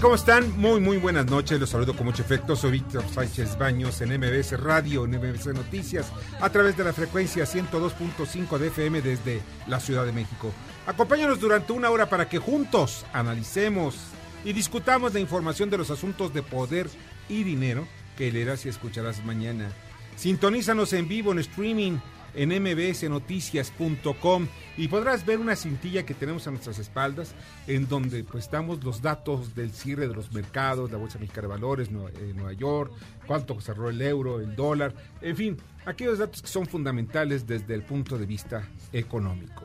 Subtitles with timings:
[0.00, 0.58] ¿Cómo están?
[0.58, 1.60] Muy, muy buenas noches.
[1.60, 2.56] Los saludo con mucho efecto.
[2.56, 7.44] Soy Víctor Sánchez Baños en MBS Radio, en MBS Noticias, a través de la frecuencia
[7.44, 10.52] 102.5 de FM desde la Ciudad de México.
[10.86, 13.96] Acompáñanos durante una hora para que juntos analicemos
[14.44, 16.88] y discutamos la información de los asuntos de poder
[17.28, 17.86] y dinero
[18.16, 19.70] que leerás y escucharás mañana.
[20.16, 21.98] Sintonízanos en vivo en streaming
[22.34, 24.46] en mbsnoticias.com
[24.76, 27.34] y podrás ver una cintilla que tenemos a nuestras espaldas
[27.66, 31.54] en donde pues damos los datos del cierre de los mercados, la Bolsa Mexicana de
[31.54, 32.92] Valores, Nueva, eh, Nueva York,
[33.26, 37.82] cuánto cerró el euro, el dólar, en fin, aquellos datos que son fundamentales desde el
[37.82, 39.64] punto de vista económico.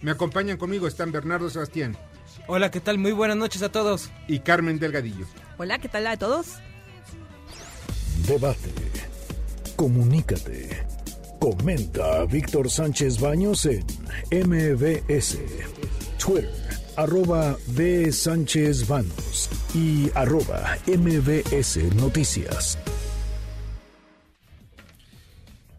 [0.00, 1.96] Me acompañan conmigo están Bernardo Sebastián
[2.46, 2.98] Hola, ¿qué tal?
[2.98, 4.10] Muy buenas noches a todos.
[4.28, 5.26] y Carmen Delgadillo.
[5.56, 6.58] Hola, ¿qué tal a todos?
[8.26, 8.70] Debate.
[9.76, 10.83] Comunícate.
[11.44, 13.84] Comenta a Víctor Sánchez Baños en
[14.30, 15.36] MBS.
[16.16, 16.50] Twitter,
[16.96, 18.10] arroba B.
[18.10, 22.78] Sánchez Baños y arroba MBS Noticias.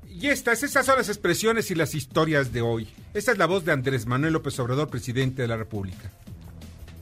[0.07, 2.87] Y estas, estas son las expresiones y las historias de hoy.
[3.15, 6.11] Esta es la voz de Andrés Manuel López Obrador, presidente de la República.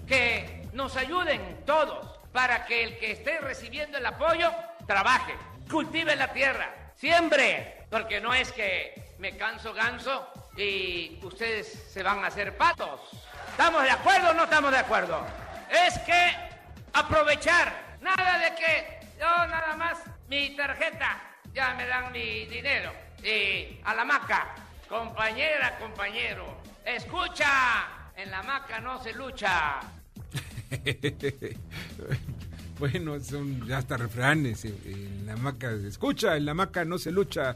[0.08, 4.50] que nos ayuden todos para que el que esté recibiendo el apoyo
[4.88, 5.34] trabaje,
[5.70, 10.28] cultive la tierra, siembre, porque no es que me canso ganso
[10.58, 13.00] y ustedes se van a hacer patos.
[13.52, 15.24] ¿Estamos de acuerdo o no estamos de acuerdo?
[15.70, 16.32] Es que
[16.92, 21.22] aprovechar, nada de que yo nada más mi tarjeta,
[21.54, 22.92] ya me dan mi dinero
[23.24, 24.56] y a la maca,
[24.90, 29.82] compañera, compañero, escucha, en la maca no se lucha.
[32.80, 34.66] bueno, son hasta refranes.
[34.66, 37.56] En, la maca escucha, en la maca no se lucha.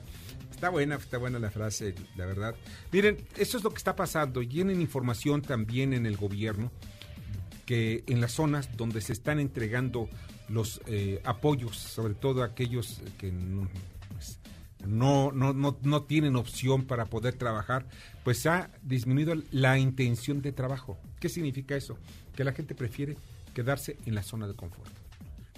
[0.58, 2.56] Está buena, está buena la frase, la verdad.
[2.92, 4.42] Miren, eso es lo que está pasando.
[4.42, 6.72] Tienen información también en el gobierno
[7.68, 10.10] que en las zonas donde se están entregando
[10.50, 13.70] los eh, apoyos, sobre todo aquellos que no,
[14.12, 14.40] pues,
[14.84, 17.86] no, no, no, no tienen opción para poder trabajar,
[18.24, 20.98] pues ha disminuido la intención de trabajo.
[21.20, 22.00] ¿Qué significa eso?
[22.36, 23.16] Que la gente prefiere
[23.54, 24.97] quedarse en la zona de confort.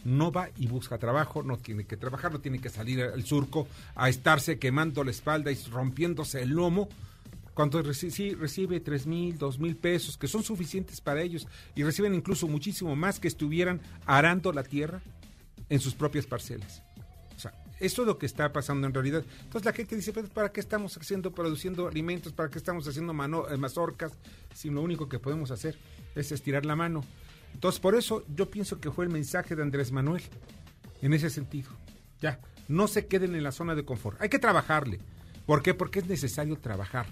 [0.05, 3.67] No va y busca trabajo, no tiene que trabajar, no tiene que salir al surco
[3.95, 6.89] a estarse quemando la espalda y rompiéndose el lomo
[7.59, 11.45] cuando reci sí, recibe tres mil, dos mil pesos, que son suficientes para ellos,
[11.75, 15.01] y reciben incluso muchísimo más que estuvieran arando la tierra
[15.67, 16.81] en sus propias parcelas.
[17.35, 19.25] O sea, eso es lo que está pasando en realidad.
[19.43, 22.31] Entonces la gente dice, "Pero, ¿para qué estamos haciendo, produciendo alimentos?
[22.31, 24.13] ¿Para qué estamos haciendo mano, eh, mazorcas?
[24.53, 25.77] Si lo único que podemos hacer
[26.15, 27.03] es estirar la mano.
[27.53, 30.23] Entonces, por eso yo pienso que fue el mensaje de Andrés Manuel
[31.01, 31.69] en ese sentido.
[32.21, 34.21] Ya, no se queden en la zona de confort.
[34.21, 34.99] Hay que trabajarle.
[35.45, 35.73] ¿Por qué?
[35.73, 37.07] Porque es necesario trabajar.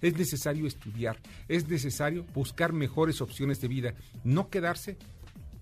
[0.00, 1.18] Es necesario estudiar.
[1.48, 3.94] Es necesario buscar mejores opciones de vida.
[4.24, 4.96] No quedarse,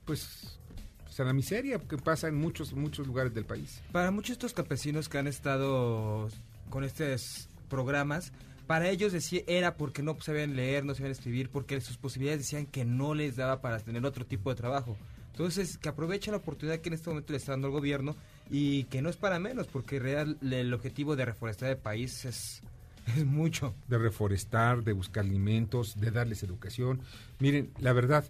[0.04, 0.58] pues,
[1.04, 3.82] pues, a la miseria que pasa en muchos, muchos lugares del país.
[3.92, 6.28] Para muchos de estos campesinos que han estado
[6.70, 8.32] con estos programas,
[8.70, 12.66] para ellos decía, era porque no sabían leer, no sabían escribir, porque sus posibilidades decían
[12.66, 14.96] que no les daba para tener otro tipo de trabajo.
[15.32, 18.14] Entonces, que aprovechen la oportunidad que en este momento le está dando el gobierno
[18.48, 22.62] y que no es para menos, porque real, el objetivo de reforestar el país es,
[23.16, 23.74] es mucho.
[23.88, 27.00] de reforestar, de buscar alimentos, de darles educación.
[27.40, 28.24] Miren, la verdad,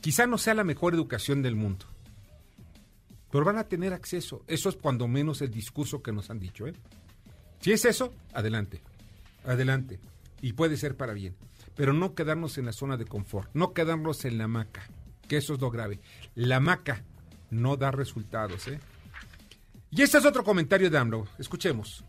[0.00, 1.86] quizá no sea la mejor educación del mundo,
[3.30, 4.42] pero van a tener acceso.
[4.48, 6.66] Eso es cuando menos el discurso que nos han dicho.
[6.66, 6.74] ¿eh?
[7.60, 8.82] Si es eso, adelante,
[9.46, 10.00] adelante.
[10.42, 11.36] Y puede ser para bien.
[11.74, 14.88] Pero no quedarnos en la zona de confort, no quedarnos en la hamaca,
[15.28, 16.00] que eso es lo grave.
[16.34, 17.04] La hamaca
[17.50, 18.68] no da resultados.
[18.68, 18.80] ¿eh?
[19.90, 21.26] Y este es otro comentario de AMLO.
[21.38, 22.04] Escuchemos.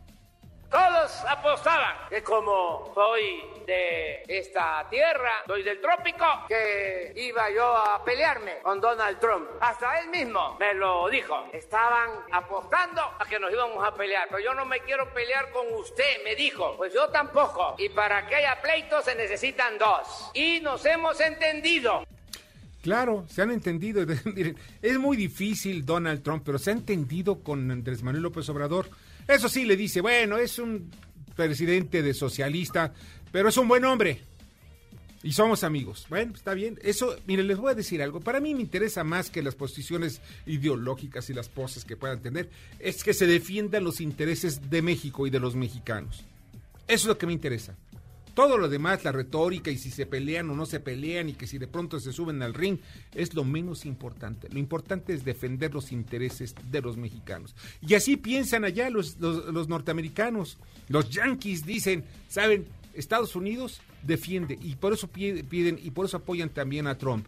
[0.69, 8.03] Todos apostaban que como soy de esta tierra, soy del trópico, que iba yo a
[8.03, 9.47] pelearme con Donald Trump.
[9.61, 11.47] Hasta él mismo me lo dijo.
[11.53, 15.65] Estaban apostando a que nos íbamos a pelear, pero yo no me quiero pelear con
[15.73, 16.75] usted, me dijo.
[16.75, 17.75] Pues yo tampoco.
[17.77, 20.31] Y para que haya pleito se necesitan dos.
[20.33, 22.05] Y nos hemos entendido.
[22.81, 24.05] Claro, se han entendido.
[24.81, 28.89] Es muy difícil Donald Trump, pero se ha entendido con Andrés Manuel López Obrador.
[29.27, 30.89] Eso sí, le dice, bueno, es un
[31.35, 32.93] presidente de socialista,
[33.31, 34.21] pero es un buen hombre.
[35.23, 36.05] Y somos amigos.
[36.09, 36.79] Bueno, está bien.
[36.83, 38.21] Eso, miren, les voy a decir algo.
[38.21, 42.49] Para mí me interesa más que las posiciones ideológicas y las poses que puedan tener,
[42.79, 46.23] es que se defiendan los intereses de México y de los mexicanos.
[46.87, 47.75] Eso es lo que me interesa.
[48.37, 51.47] Todo lo demás, la retórica y si se pelean o no se pelean y que
[51.47, 52.77] si de pronto se suben al ring,
[53.15, 54.47] es lo menos importante.
[54.49, 57.55] Lo importante es defender los intereses de los mexicanos.
[57.81, 60.59] Y así piensan allá los, los, norteamericanos.
[60.87, 62.67] Los yanquis dicen, ¿saben?
[62.93, 67.25] Estados Unidos defiende y por eso piden y por eso apoyan también a Trump.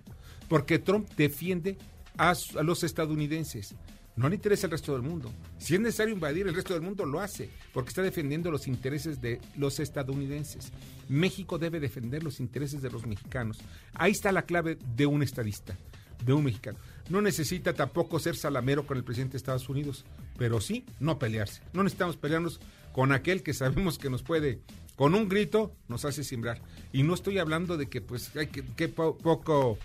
[0.47, 1.75] Porque Trump defiende
[2.19, 3.73] a, a los estadounidenses.
[4.19, 5.31] No le interesa el resto del mundo.
[5.59, 9.21] Si es necesario invadir el resto del mundo, lo hace, porque está defendiendo los intereses
[9.21, 10.73] de los estadounidenses.
[11.07, 13.59] México debe defender los intereses de los mexicanos.
[13.93, 15.77] Ahí está la clave de un estadista,
[16.25, 16.77] de un mexicano.
[17.07, 20.03] No necesita tampoco ser salamero con el presidente de Estados Unidos,
[20.37, 21.61] pero sí no pelearse.
[21.71, 22.59] No necesitamos pelearnos
[22.91, 24.59] con aquel que sabemos que nos puede,
[24.97, 26.61] con un grito, nos hace simbrar.
[26.91, 29.77] Y no estoy hablando de que, pues, hay que, poco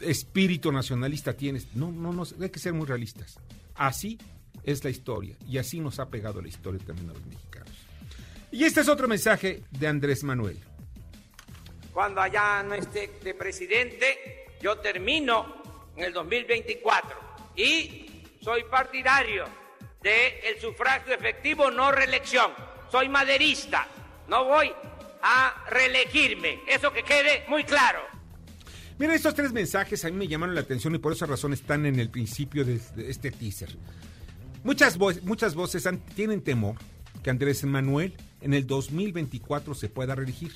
[0.00, 1.68] espíritu nacionalista tienes.
[1.76, 3.38] No, no, no, hay que ser muy realistas.
[3.80, 4.18] Así
[4.62, 7.72] es la historia y así nos ha pegado la historia también a los mexicanos.
[8.52, 10.62] Y este es otro mensaje de Andrés Manuel.
[11.90, 15.62] Cuando allá no esté de presidente, yo termino
[15.96, 17.16] en el 2024
[17.56, 19.46] y soy partidario
[20.02, 22.52] del sufragio efectivo, no reelección.
[22.92, 23.88] Soy maderista,
[24.28, 24.70] no voy
[25.22, 26.60] a reelegirme.
[26.68, 28.19] Eso que quede muy claro.
[29.00, 31.86] Mira, estos tres mensajes a mí me llamaron la atención y por esa razón están
[31.86, 33.74] en el principio de este teaser.
[34.62, 36.76] Muchas, muchas voces tienen temor
[37.22, 40.52] que Andrés Manuel en el 2024 se pueda reelegir.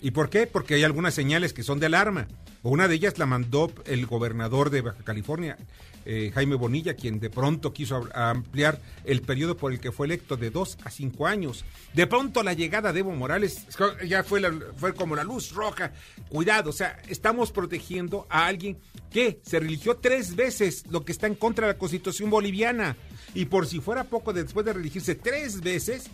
[0.00, 0.46] ¿Y por qué?
[0.46, 2.26] Porque hay algunas señales que son de alarma.
[2.62, 5.58] Una de ellas la mandó el gobernador de Baja California,
[6.06, 10.36] eh, Jaime Bonilla, quien de pronto quiso ampliar el periodo por el que fue electo
[10.36, 11.64] de dos a cinco años.
[11.94, 13.66] De pronto la llegada de Evo Morales
[14.06, 14.42] ya fue,
[14.76, 15.92] fue como la luz roja.
[16.28, 18.78] Cuidado, o sea, estamos protegiendo a alguien
[19.10, 22.96] que se religió tres veces, lo que está en contra de la constitución boliviana.
[23.34, 26.04] Y por si fuera poco, después de religirse tres veces,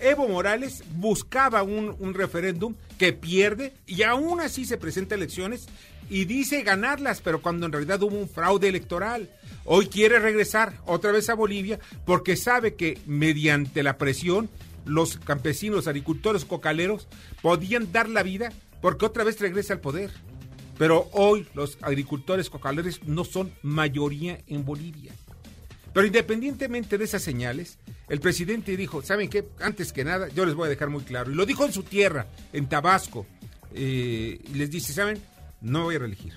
[0.00, 5.66] Evo Morales buscaba un, un referéndum que pierde y aún así se presenta a elecciones
[6.08, 9.30] y dice ganarlas, pero cuando en realidad hubo un fraude electoral.
[9.64, 14.50] Hoy quiere regresar otra vez a Bolivia porque sabe que mediante la presión
[14.84, 17.08] los campesinos, agricultores, cocaleros
[17.40, 20.10] podían dar la vida porque otra vez regresa al poder.
[20.78, 25.12] Pero hoy los agricultores cocaleros no son mayoría en Bolivia.
[25.92, 27.78] Pero independientemente de esas señales,
[28.08, 29.44] el presidente dijo, ¿saben qué?
[29.60, 31.30] Antes que nada, yo les voy a dejar muy claro.
[31.30, 33.26] Y lo dijo en su tierra, en Tabasco.
[33.74, 35.20] Eh, y les dice, ¿saben?
[35.62, 36.34] No me voy a reelegir.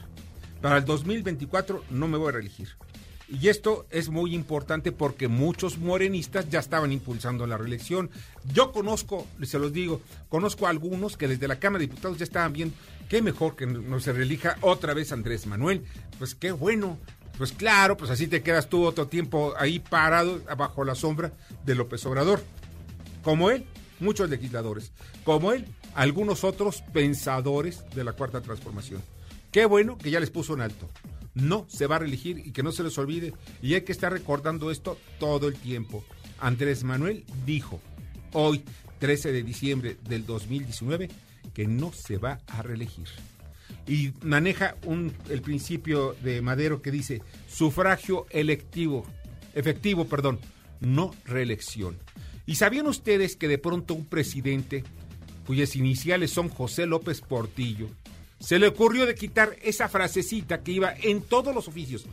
[0.62, 2.70] Para el 2024 no me voy a reelegir.
[3.28, 8.12] Y esto es muy importante porque muchos morenistas ya estaban impulsando la reelección.
[8.54, 12.24] Yo conozco, se los digo, conozco a algunos que desde la Cámara de Diputados ya
[12.24, 12.76] estaban viendo
[13.10, 15.84] qué mejor que no se reelija otra vez Andrés Manuel.
[16.20, 17.00] Pues qué bueno.
[17.38, 21.34] Pues claro, pues así te quedas tú otro tiempo ahí parado bajo la sombra
[21.66, 22.42] de López Obrador.
[23.24, 23.66] Como él,
[24.00, 24.92] muchos legisladores.
[25.26, 29.02] Como él, algunos otros pensadores de la Cuarta Transformación.
[29.56, 30.90] Qué bueno que ya les puso un alto.
[31.34, 33.32] No se va a reelegir y que no se les olvide.
[33.62, 36.04] Y hay que estar recordando esto todo el tiempo.
[36.40, 37.80] Andrés Manuel dijo
[38.34, 38.66] hoy,
[39.00, 41.08] 13 de diciembre del 2019,
[41.54, 43.08] que no se va a reelegir.
[43.88, 44.76] Y maneja
[45.30, 49.06] el principio de Madero que dice sufragio electivo,
[49.54, 50.42] efectivo, perdón,
[50.82, 51.98] no reelección.
[52.46, 54.84] ¿Y sabían ustedes que de pronto un presidente
[55.48, 57.88] cuyas iniciales son José López Portillo,
[58.46, 62.06] se le ocurrió de quitar esa frasecita que iba en todos los oficios,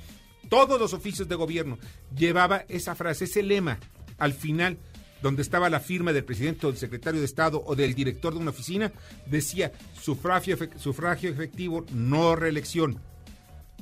[0.49, 1.79] todos los oficios de gobierno,
[2.17, 3.79] llevaba esa frase, ese lema
[4.17, 4.79] al final,
[5.21, 8.41] donde estaba la firma del presidente o del secretario de Estado o del director de
[8.41, 8.91] una oficina,
[9.27, 12.99] decía sufragio, efectivo, no reelección.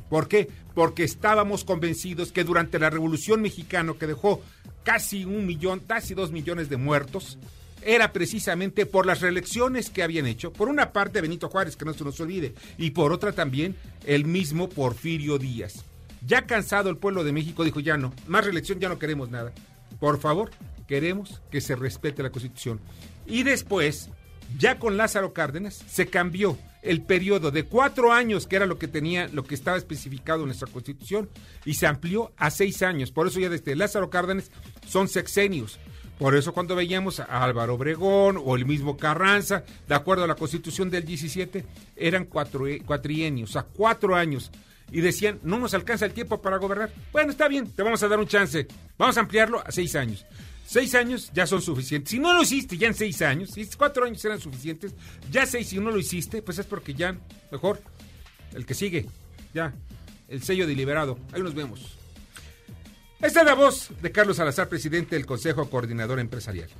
[0.08, 0.48] ¿Por qué?
[0.74, 4.42] Porque estábamos convencidos que durante la Revolución Mexicana, que dejó
[4.82, 7.38] casi un millón, casi dos millones de muertos,
[7.82, 11.94] era precisamente por las reelecciones que habían hecho, por una parte Benito Juárez, que no
[11.94, 15.84] se nos olvide, y por otra también el mismo Porfirio Díaz.
[16.26, 19.52] Ya cansado el pueblo de México dijo, ya no, más reelección, ya no queremos nada.
[19.98, 20.50] Por favor,
[20.86, 22.80] queremos que se respete la Constitución.
[23.26, 24.10] Y después,
[24.58, 28.88] ya con Lázaro Cárdenas, se cambió el periodo de cuatro años, que era lo que
[28.88, 31.28] tenía, lo que estaba especificado en nuestra Constitución,
[31.64, 33.12] y se amplió a seis años.
[33.12, 34.50] Por eso ya desde Lázaro Cárdenas
[34.86, 35.78] son sexenios.
[36.20, 40.34] Por eso cuando veíamos a Álvaro Obregón o el mismo Carranza, de acuerdo a la
[40.34, 41.64] Constitución del 17,
[41.96, 44.50] eran cuatro, cuatrienios, o sea, cuatro años.
[44.92, 46.92] Y decían, no nos alcanza el tiempo para gobernar.
[47.10, 48.68] Bueno, está bien, te vamos a dar un chance.
[48.98, 50.26] Vamos a ampliarlo a seis años.
[50.66, 52.10] Seis años ya son suficientes.
[52.10, 54.92] Si no lo hiciste ya en seis años, si cuatro años eran suficientes,
[55.30, 57.16] ya seis, si no lo hiciste, pues es porque ya,
[57.50, 57.80] mejor,
[58.52, 59.06] el que sigue,
[59.54, 59.72] ya,
[60.28, 61.18] el sello deliberado.
[61.32, 61.99] Ahí nos vemos.
[63.22, 66.70] Esta es la voz de Carlos Salazar, presidente del Consejo Coordinador Empresarial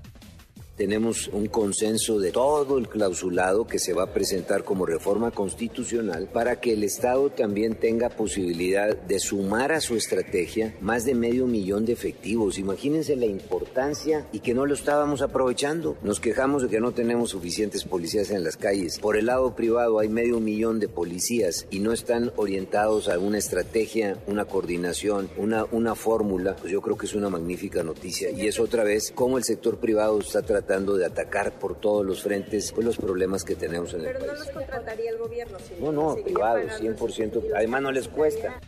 [0.80, 6.30] tenemos un consenso de todo el clausulado que se va a presentar como reforma constitucional
[6.32, 11.46] para que el Estado también tenga posibilidad de sumar a su estrategia más de medio
[11.46, 12.58] millón de efectivos.
[12.58, 15.98] Imagínense la importancia y que no lo estábamos aprovechando.
[16.02, 19.00] Nos quejamos de que no tenemos suficientes policías en las calles.
[19.00, 23.36] Por el lado privado hay medio millón de policías y no están orientados a una
[23.36, 26.56] estrategia, una coordinación, una, una fórmula.
[26.56, 29.76] Pues yo creo que es una magnífica noticia y es otra vez cómo el sector
[29.76, 34.02] privado está tratando de atacar por todos los frentes pues, los problemas que tenemos en
[34.02, 34.16] el país.
[34.20, 35.58] Pero no los contrataría el gobierno.
[35.80, 37.42] no, no, privado, 100%.
[37.56, 38.60] Además no les cuesta.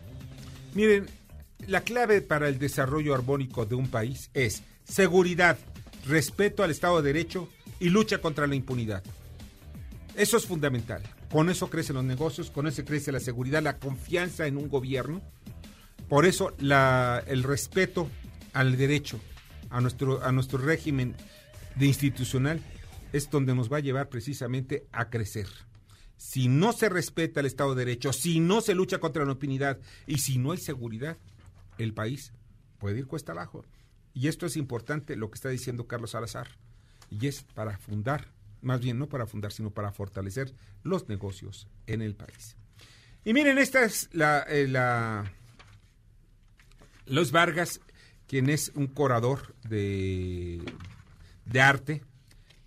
[0.75, 1.07] Miren,
[1.67, 5.57] la clave para el desarrollo armónico de un país es seguridad,
[6.07, 9.03] respeto al Estado de Derecho y lucha contra la impunidad.
[10.17, 11.03] Eso es fundamental.
[11.31, 15.23] Con eso crecen los negocios, con eso crece la seguridad, la confianza en un gobierno.
[16.09, 18.09] Por eso la, el respeto
[18.53, 19.19] al derecho,
[19.71, 21.15] a nuestro, a nuestro régimen
[21.77, 22.61] de institucional
[23.13, 25.47] es donde nos va a llevar precisamente a crecer.
[26.17, 29.79] Si no se respeta el Estado de Derecho, si no se lucha contra la impunidad
[30.07, 31.19] y si no hay seguridad,
[31.79, 32.33] el país
[32.79, 33.65] puede ir cuesta abajo.
[34.15, 36.49] Y esto es importante lo que está diciendo Carlos Salazar.
[37.11, 38.29] Y es para fundar,
[38.61, 42.57] más bien no para fundar, sino para fortalecer los negocios en el país.
[43.25, 45.31] Y miren, esta es la, eh, la
[47.07, 47.81] Los Vargas,
[48.27, 50.61] quien es un corador de,
[51.53, 52.03] de arte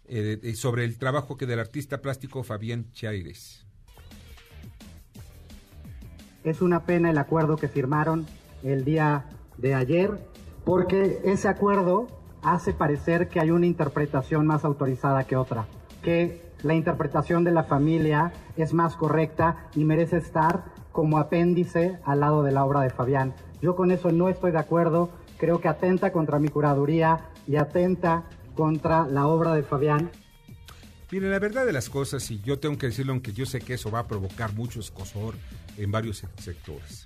[0.08, 3.66] eh, sobre el trabajo que del artista plástico Fabián Chaires.
[6.44, 8.28] Es una pena el acuerdo que firmaron
[8.64, 9.26] el día
[9.58, 10.12] de ayer,
[10.64, 12.08] porque ese acuerdo
[12.44, 15.66] hace parecer que hay una interpretación más autorizada que otra,
[16.04, 22.20] que la interpretación de la familia es más correcta y merece estar como apéndice al
[22.20, 23.34] lado de la obra de Fabián.
[23.62, 28.26] Yo con eso no estoy de acuerdo, creo que atenta contra mi curaduría y atenta
[28.56, 30.12] contra la obra de Fabián.
[31.12, 33.76] Mire, la verdad de las cosas, y yo tengo que decirlo, aunque yo sé que
[33.76, 35.36] eso va a provocar mucho escosor
[35.78, 37.06] en varios sectores.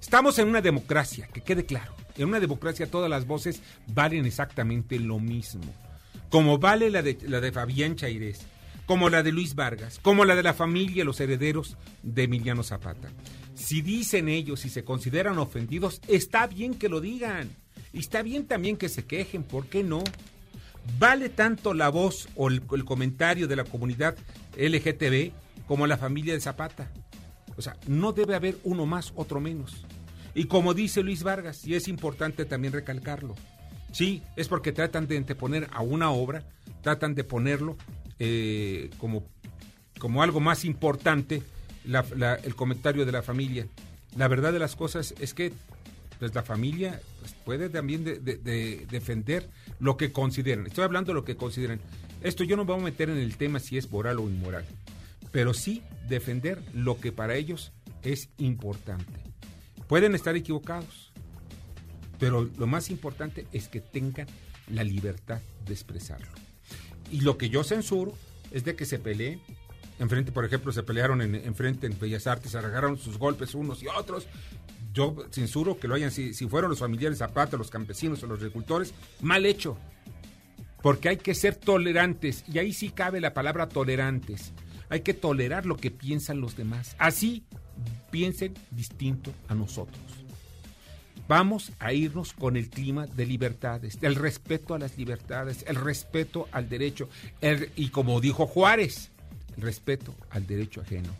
[0.00, 1.94] Estamos en una democracia, que quede claro.
[2.16, 5.64] En una democracia todas las voces valen exactamente lo mismo.
[6.30, 8.40] Como vale la de, la de Fabián Chairés,
[8.86, 13.10] como la de Luis Vargas, como la de la familia, los herederos de Emiliano Zapata.
[13.54, 17.50] Si dicen ellos y se consideran ofendidos, está bien que lo digan.
[17.92, 20.02] Y está bien también que se quejen, ¿por qué no?
[20.98, 24.16] ¿Vale tanto la voz o el, comentario de la comunidad
[24.56, 25.32] LGTB
[25.66, 26.90] como la familia de Zapata?
[27.56, 29.84] O sea, no debe haber uno más, otro menos.
[30.34, 33.34] Y como dice Luis Vargas, y es importante también recalcarlo,
[33.92, 36.44] sí, es porque tratan de anteponer a una obra,
[36.82, 37.76] tratan de ponerlo
[38.18, 39.24] eh, como,
[39.98, 41.42] como algo más importante
[41.84, 43.66] el comentario de la familia.
[44.16, 45.52] La verdad de las cosas es que
[46.18, 50.66] pues la familia pues, puede también de, defender lo que consideren.
[50.66, 51.80] Estoy hablando de lo que consideren.
[52.22, 54.64] Esto yo no me voy a meter en el tema si es moral o inmoral,
[55.32, 59.20] pero sí defender lo que para ellos es importante.
[59.88, 61.12] Pueden estar equivocados,
[62.18, 64.26] pero lo más importante es que tengan
[64.68, 66.28] la libertad de expresarlo.
[67.10, 68.14] Y lo que yo censuro
[68.50, 69.40] es de que se peleen.
[69.98, 73.86] Enfrente, por ejemplo, se pelearon en, enfrente en Bellas Artes, agarraron sus golpes unos y
[73.86, 74.26] otros,
[74.96, 78.38] yo censuro que lo hayan, si, si fueron los familiares Zapata, los campesinos o los
[78.38, 79.76] agricultores, mal hecho.
[80.82, 84.52] Porque hay que ser tolerantes, y ahí sí cabe la palabra tolerantes.
[84.88, 86.96] Hay que tolerar lo que piensan los demás.
[86.98, 87.44] Así
[88.10, 90.00] piensen distinto a nosotros.
[91.28, 96.48] Vamos a irnos con el clima de libertades, el respeto a las libertades, el respeto
[96.52, 97.08] al derecho,
[97.74, 99.10] y como dijo Juárez,
[99.56, 101.10] el respeto al derecho ajeno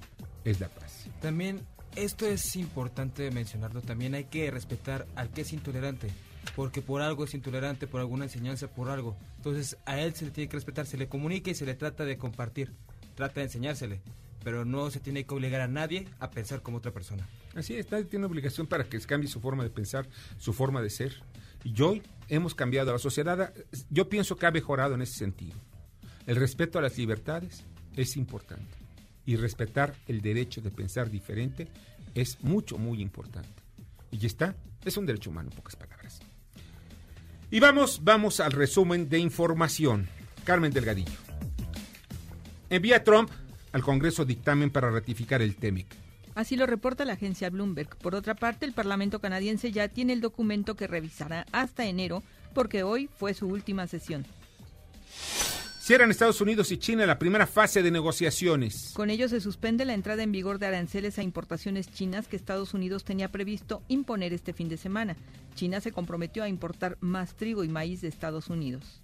[0.44, 1.08] es la paz.
[1.20, 1.60] También
[1.96, 6.08] esto es importante mencionarlo también, hay que respetar al que es intolerante,
[6.54, 9.16] porque por algo es intolerante, por alguna enseñanza, por algo.
[9.38, 12.04] Entonces a él se le tiene que respetar, se le comunica y se le trata
[12.04, 12.72] de compartir,
[13.14, 14.00] trata de enseñársele,
[14.44, 17.26] pero no se tiene que obligar a nadie a pensar como otra persona.
[17.54, 20.06] Así es, nadie tiene obligación para que cambie su forma de pensar,
[20.38, 21.22] su forma de ser.
[21.64, 23.52] Y hoy hemos cambiado la sociedad.
[23.90, 25.58] Yo pienso que ha mejorado en ese sentido.
[26.26, 27.64] El respeto a las libertades
[27.96, 28.85] es importante.
[29.26, 31.68] Y respetar el derecho de pensar diferente
[32.14, 33.62] es mucho, muy importante.
[34.10, 34.54] Y ya está,
[34.84, 36.20] es un derecho humano, en pocas palabras.
[37.50, 40.08] Y vamos, vamos al resumen de información.
[40.44, 41.18] Carmen Delgadillo.
[42.70, 43.30] Envía Trump
[43.72, 45.86] al Congreso dictamen para ratificar el TEMEC.
[46.34, 47.96] Así lo reporta la agencia Bloomberg.
[47.96, 52.22] Por otra parte, el Parlamento canadiense ya tiene el documento que revisará hasta enero
[52.54, 54.26] porque hoy fue su última sesión.
[55.86, 58.90] Cierran Estados Unidos y China la primera fase de negociaciones.
[58.92, 62.74] Con ello se suspende la entrada en vigor de aranceles a importaciones chinas que Estados
[62.74, 65.14] Unidos tenía previsto imponer este fin de semana.
[65.54, 69.00] China se comprometió a importar más trigo y maíz de Estados Unidos.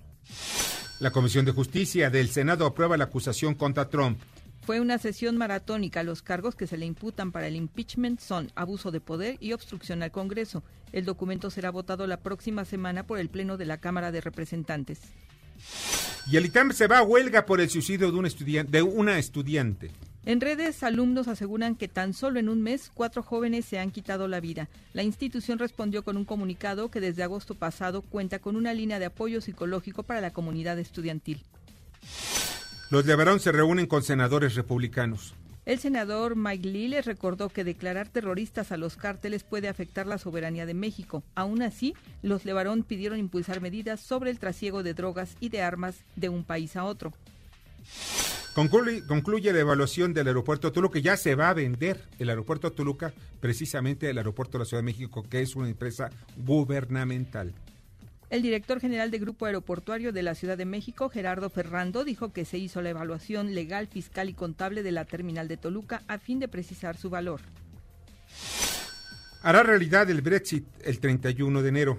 [0.98, 4.18] La Comisión de Justicia del Senado aprueba la acusación contra Trump.
[4.62, 6.02] Fue una sesión maratónica.
[6.02, 10.02] Los cargos que se le imputan para el impeachment son abuso de poder y obstrucción
[10.02, 10.64] al Congreso.
[10.90, 14.98] El documento será votado la próxima semana por el Pleno de la Cámara de Representantes.
[16.30, 19.18] Y el ITAM se va a huelga por el suicidio de, un estudiante, de una
[19.18, 19.90] estudiante.
[20.24, 24.28] En redes, alumnos aseguran que tan solo en un mes cuatro jóvenes se han quitado
[24.28, 24.68] la vida.
[24.92, 29.06] La institución respondió con un comunicado que desde agosto pasado cuenta con una línea de
[29.06, 31.42] apoyo psicológico para la comunidad estudiantil.
[32.90, 35.34] Los de se reúnen con senadores republicanos.
[35.64, 40.66] El senador Mike Lee recordó que declarar terroristas a los cárteles puede afectar la soberanía
[40.66, 41.22] de México.
[41.36, 45.94] Aún así, los Levarón pidieron impulsar medidas sobre el trasiego de drogas y de armas
[46.16, 47.12] de un país a otro.
[48.54, 50.98] Concluye, concluye, la evaluación del aeropuerto Toluca.
[50.98, 54.86] Ya se va a vender el aeropuerto Toluca, precisamente el aeropuerto de la Ciudad de
[54.86, 57.54] México, que es una empresa gubernamental.
[58.32, 62.46] El director general de Grupo Aeroportuario de la Ciudad de México, Gerardo Ferrando, dijo que
[62.46, 66.38] se hizo la evaluación legal, fiscal y contable de la terminal de Toluca a fin
[66.40, 67.42] de precisar su valor.
[69.42, 71.98] Hará realidad el Brexit el 31 de enero.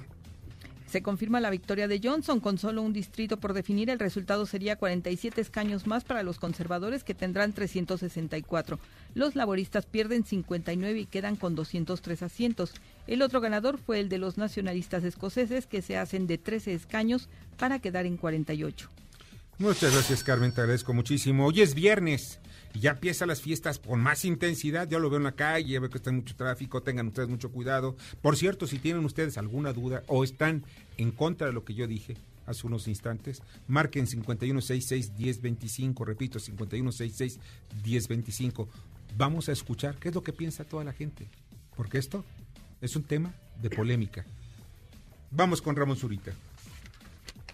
[0.93, 3.89] Se confirma la victoria de Johnson con solo un distrito por definir.
[3.89, 8.79] El resultado sería 47 escaños más para los conservadores que tendrán 364.
[9.15, 12.73] Los laboristas pierden 59 y quedan con 203 asientos.
[13.07, 17.29] El otro ganador fue el de los nacionalistas escoceses que se hacen de 13 escaños
[17.57, 18.89] para quedar en 48.
[19.59, 21.45] Muchas gracias Carmen, te agradezco muchísimo.
[21.45, 22.39] Hoy es viernes
[22.73, 24.87] ya empiezan las fiestas con más intensidad.
[24.89, 27.95] Yo lo veo en la calle, veo que está mucho tráfico, tengan ustedes mucho cuidado.
[28.21, 30.65] Por cierto, si tienen ustedes alguna duda o están
[30.97, 38.67] en contra de lo que yo dije hace unos instantes, marquen 5166-1025, repito, 5166-1025.
[39.15, 41.27] Vamos a escuchar qué es lo que piensa toda la gente,
[41.75, 42.25] porque esto
[42.83, 44.25] es un tema de polémica.
[45.31, 46.31] Vamos con Ramón Zurita.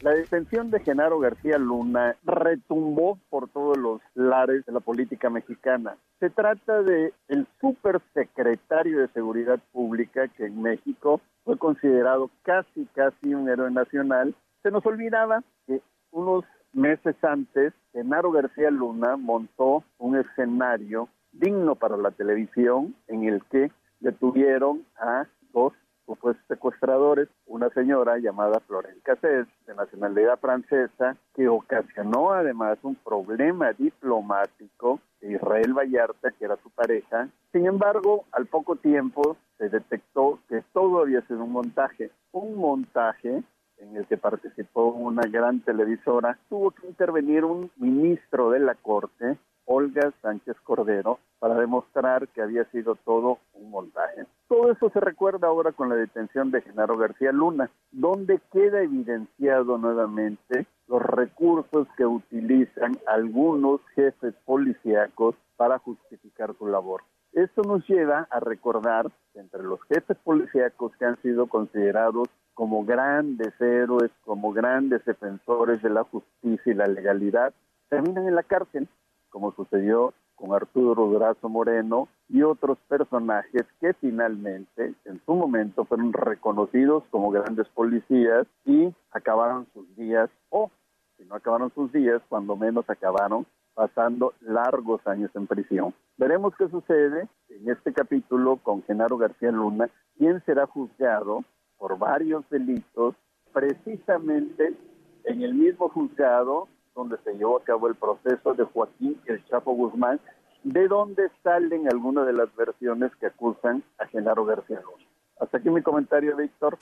[0.02, 5.98] La detención de Genaro García Luna retumbó por todos los lares de la política mexicana.
[6.20, 13.34] Se trata de el supersecretario de Seguridad Pública que en México fue considerado casi casi
[13.36, 14.34] un héroe nacional.
[14.63, 21.98] Se nos olvidaba que unos meses antes Genaro García Luna montó un escenario digno para
[21.98, 25.73] la televisión en el que detuvieron a dos
[26.19, 33.73] pues secuestradores, una señora llamada Florence Cassés, de nacionalidad francesa, que ocasionó además un problema
[33.73, 37.29] diplomático de Israel Vallarta, que era su pareja.
[37.51, 43.43] Sin embargo, al poco tiempo se detectó que todo había sido un montaje, un montaje
[43.77, 49.38] en el que participó una gran televisora, tuvo que intervenir un ministro de la Corte
[49.71, 54.25] Olga Sánchez Cordero para demostrar que había sido todo un montaje.
[54.47, 59.77] Todo eso se recuerda ahora con la detención de Genaro García Luna, donde queda evidenciado
[59.77, 67.03] nuevamente los recursos que utilizan algunos jefes policíacos para justificar su labor.
[67.34, 72.84] Esto nos lleva a recordar que entre los jefes policíacos que han sido considerados como
[72.86, 77.53] grandes héroes, como grandes defensores de la justicia y la legalidad,
[77.89, 78.88] terminan en la cárcel
[79.30, 86.13] como sucedió con Arturo Durazo Moreno y otros personajes que finalmente en su momento fueron
[86.13, 90.72] reconocidos como grandes policías y acabaron sus días, o
[91.18, 95.94] si no acabaron sus días, cuando menos acabaron pasando largos años en prisión.
[96.18, 101.44] Veremos qué sucede en este capítulo con Genaro García Luna, quien será juzgado
[101.78, 103.15] por varios delitos
[103.54, 104.76] precisamente
[105.24, 106.68] en el mismo juzgado
[106.99, 110.19] donde se llevó a cabo el proceso de Joaquín El Chapo Guzmán,
[110.63, 115.05] de donde salen algunas de las versiones que acusan a Genaro García Luna.
[115.39, 116.77] Hasta aquí mi comentario, Víctor.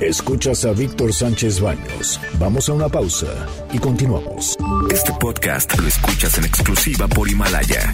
[0.00, 2.20] Escuchas a Víctor Sánchez Baños.
[2.38, 4.56] Vamos a una pausa y continuamos.
[4.90, 7.92] Este podcast lo escuchas en exclusiva por Himalaya.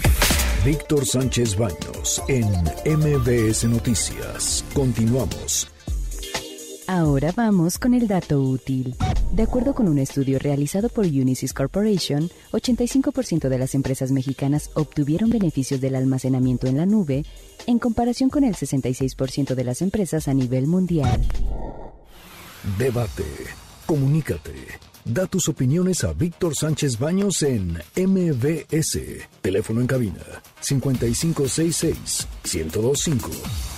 [0.65, 2.45] Víctor Sánchez Baños en
[2.85, 4.63] MBS Noticias.
[4.73, 5.72] Continuamos.
[6.87, 8.95] Ahora vamos con el dato útil.
[9.31, 15.29] De acuerdo con un estudio realizado por Unisys Corporation, 85% de las empresas mexicanas obtuvieron
[15.29, 17.23] beneficios del almacenamiento en la nube
[17.67, 21.21] en comparación con el 66% de las empresas a nivel mundial.
[22.77, 23.23] Debate.
[23.85, 24.53] Comunícate.
[25.05, 28.99] Da tus opiniones a Víctor Sánchez Baños en MBS.
[29.41, 30.23] Teléfono en cabina
[30.61, 33.72] 5566 1025.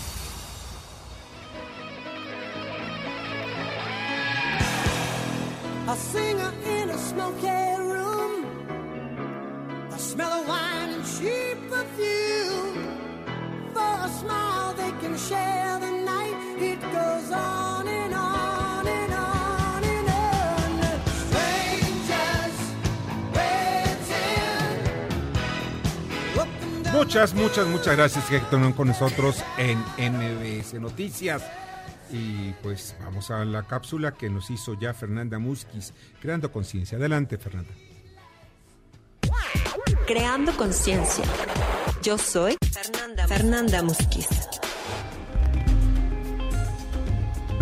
[5.96, 7.48] A singer in a smoky
[7.80, 8.46] room.
[9.94, 13.00] A smell of wine and cheap perfume.
[13.74, 16.36] For a smile they can share the night.
[16.60, 20.82] It goes on and on and on and on.
[21.24, 22.58] Strangers
[23.38, 24.52] waiting.
[26.92, 31.42] Muchas, muchas, muchas gracias que estuvieron con nosotros en NBS Noticias.
[32.12, 36.98] Y pues vamos a la cápsula que nos hizo ya Fernanda Musquiz, creando conciencia.
[36.98, 37.72] Adelante, Fernanda.
[40.06, 41.26] Creando conciencia.
[42.04, 42.58] Yo soy
[43.28, 44.28] Fernanda, Musquiz.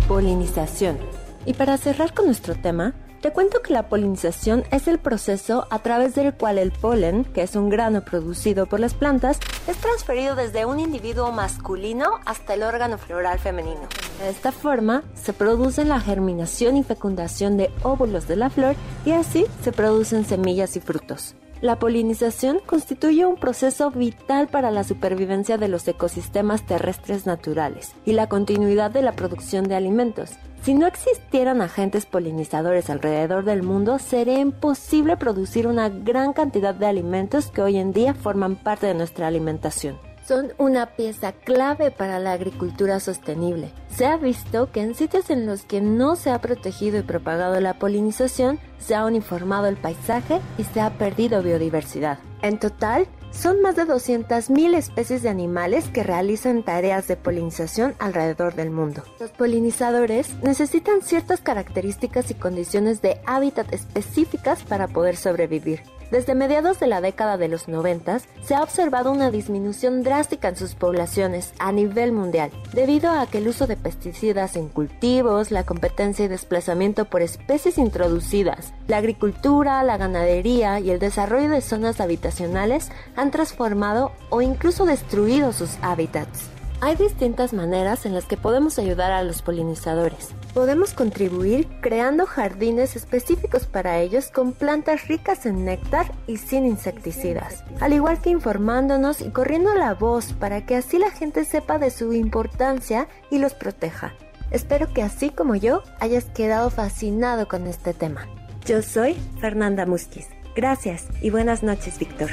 [0.06, 0.98] Polinización.
[1.46, 5.78] Y para cerrar con nuestro tema, te cuento que la polinización es el proceso a
[5.78, 10.36] través del cual el polen, que es un grano producido por las plantas, es transferido
[10.36, 13.88] desde un individuo masculino hasta el órgano floral femenino.
[14.20, 19.10] De esta forma, se produce la germinación y fecundación de óvulos de la flor y
[19.10, 21.34] así se producen semillas y frutos.
[21.60, 28.12] La polinización constituye un proceso vital para la supervivencia de los ecosistemas terrestres naturales y
[28.12, 30.32] la continuidad de la producción de alimentos.
[30.62, 36.86] Si no existieran agentes polinizadores alrededor del mundo, sería imposible producir una gran cantidad de
[36.86, 42.18] alimentos que hoy en día forman parte de nuestra alimentación son una pieza clave para
[42.18, 43.72] la agricultura sostenible.
[43.88, 47.60] Se ha visto que en sitios en los que no se ha protegido y propagado
[47.60, 52.18] la polinización, se ha uniformado el paisaje y se ha perdido biodiversidad.
[52.42, 58.54] En total, son más de 200.000 especies de animales que realizan tareas de polinización alrededor
[58.54, 59.02] del mundo.
[59.18, 65.82] Los polinizadores necesitan ciertas características y condiciones de hábitat específicas para poder sobrevivir.
[66.10, 70.56] Desde mediados de la década de los 90 se ha observado una disminución drástica en
[70.56, 75.64] sus poblaciones a nivel mundial, debido a que el uso de pesticidas en cultivos, la
[75.64, 82.00] competencia y desplazamiento por especies introducidas, la agricultura, la ganadería y el desarrollo de zonas
[82.00, 86.53] habitacionales han transformado o incluso destruido sus hábitats.
[86.80, 90.30] Hay distintas maneras en las que podemos ayudar a los polinizadores.
[90.52, 97.64] Podemos contribuir creando jardines específicos para ellos con plantas ricas en néctar y sin insecticidas,
[97.80, 101.90] al igual que informándonos y corriendo la voz para que así la gente sepa de
[101.90, 104.14] su importancia y los proteja.
[104.50, 108.28] Espero que así como yo hayas quedado fascinado con este tema.
[108.66, 110.28] Yo soy Fernanda Musquiz.
[110.54, 112.30] Gracias y buenas noches, Víctor.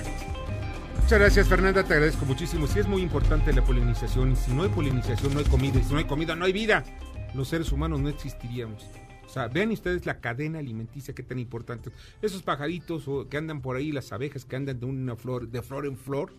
[1.02, 2.68] Muchas gracias, Fernanda, te agradezco muchísimo.
[2.68, 4.32] Sí es muy importante la polinización.
[4.32, 5.78] Y si no hay polinización, no hay comida.
[5.78, 6.86] Y si no hay comida, no hay vida.
[7.34, 8.88] Los seres humanos no existiríamos.
[9.26, 11.92] O sea, vean ustedes la cadena alimenticia, qué tan importante.
[12.22, 15.86] Esos pajaritos que andan por ahí, las abejas que andan de una flor, de flor
[15.86, 16.34] en flor,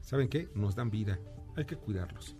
[0.00, 0.48] ¿saben qué?
[0.54, 1.18] Nos dan vida.
[1.56, 2.36] Hay que cuidarlos.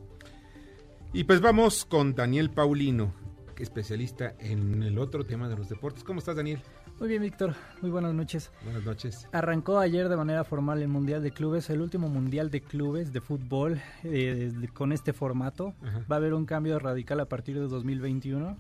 [1.13, 3.13] Y pues vamos con Daniel Paulino,
[3.55, 6.05] que es especialista en el otro tema de los deportes.
[6.05, 6.61] ¿Cómo estás, Daniel?
[6.99, 7.55] Muy bien, Víctor.
[7.83, 8.51] Muy buenas noches.
[8.65, 9.29] Buenas noches.
[9.33, 13.21] Arrancó ayer de manera formal el Mundial de Clubes, el último Mundial de Clubes de
[13.21, 15.75] fútbol eh, con este formato.
[15.83, 16.01] Ajá.
[16.11, 18.57] Va a haber un cambio radical a partir de 2021,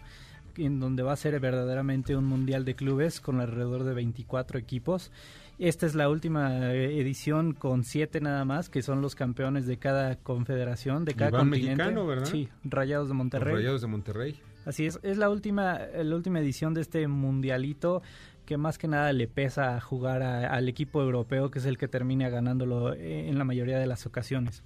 [0.59, 5.13] en donde va a ser verdaderamente un Mundial de Clubes con alrededor de 24 equipos.
[5.59, 10.17] Esta es la última edición con siete nada más, que son los campeones de cada
[10.17, 11.77] confederación, de cada Iván continente.
[11.77, 12.27] mexicano, ¿verdad?
[12.27, 13.55] Sí, Rayados de Monterrey.
[13.55, 14.41] Los Rayados de Monterrey.
[14.67, 18.03] Así es, es la última, la última edición de este mundialito
[18.45, 21.89] que más que nada le pesa jugar a, al equipo europeo, que es el que
[21.89, 24.63] termina ganándolo en la mayoría de las ocasiones.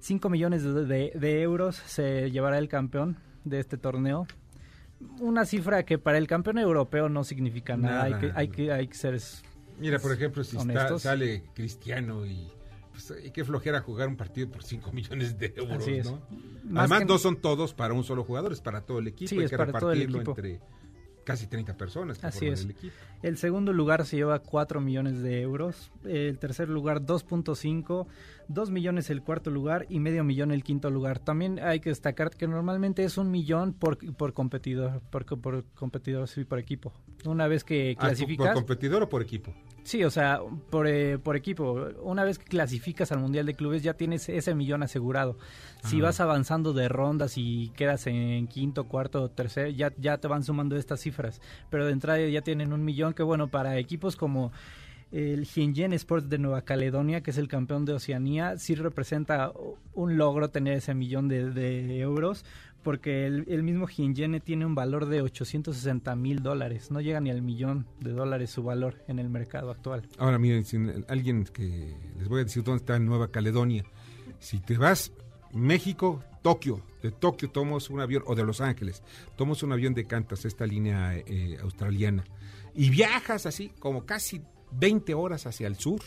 [0.00, 4.26] 5 millones de, de, de, euros se llevará el campeón de este torneo.
[5.20, 7.94] Una cifra que para el campeón europeo no significa nada.
[7.94, 8.04] nada.
[8.04, 9.20] Hay, que, hay, que, hay que ser.
[9.78, 12.48] Mira, por ejemplo, si está, sale Cristiano y
[13.06, 16.22] pues, hay que flojera jugar un partido por 5 millones de euros, ¿no?
[16.80, 19.28] Además, no son todos para un solo jugador, es para todo el equipo.
[19.28, 20.60] Sí, hay es que repartirlo entre
[21.24, 22.64] casi 30 personas que Así forman es.
[22.64, 22.94] el equipo.
[23.22, 25.90] El segundo lugar se lleva 4 millones de euros.
[26.04, 28.06] El tercer lugar 2.5.
[28.48, 31.18] 2 millones el cuarto lugar y medio millón el quinto lugar.
[31.18, 36.28] También hay que destacar que normalmente es un millón por, por competidor, por, por competidor,
[36.28, 36.92] sí, por equipo.
[37.24, 38.48] Una vez que clasificas...
[38.48, 39.52] Ah, ¿Por competidor o por equipo?
[39.88, 43.82] Sí, o sea, por, eh, por equipo, una vez que clasificas al Mundial de Clubes
[43.82, 45.38] ya tienes ese millón asegurado.
[45.84, 50.42] Si vas avanzando de rondas y quedas en quinto, cuarto, tercer, ya, ya te van
[50.42, 51.40] sumando estas cifras.
[51.70, 54.52] Pero de entrada ya tienen un millón que bueno, para equipos como
[55.10, 59.52] el Gingen Sports de Nueva Caledonia, que es el campeón de Oceanía, sí representa
[59.94, 62.44] un logro tener ese millón de, euros,
[62.82, 67.42] porque el, mismo Gingen tiene un valor de 860 mil dólares, no llega ni al
[67.42, 70.02] millón de dólares su valor en el mercado actual.
[70.18, 70.76] Ahora miren, si
[71.08, 73.84] alguien que les voy a decir dónde está en Nueva Caledonia.
[74.40, 75.10] Si te vas
[75.52, 79.02] México, Tokio, de Tokio tomas un avión, o de Los Ángeles,
[79.36, 82.24] tomas un avión de Cantas, esta línea eh, australiana,
[82.74, 84.42] y viajas así como casi
[84.72, 86.00] 20 horas hacia el sur.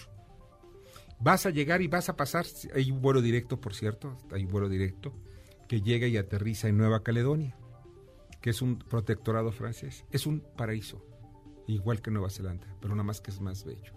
[1.19, 4.51] Vas a llegar y vas a pasar, hay un vuelo directo, por cierto, hay un
[4.51, 5.13] vuelo directo,
[5.67, 7.55] que llega y aterriza en Nueva Caledonia,
[8.41, 10.03] que es un protectorado francés.
[10.11, 11.05] Es un paraíso,
[11.67, 13.93] igual que Nueva Zelanda, pero nada más que es más bello.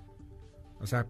[0.80, 1.06] O sea,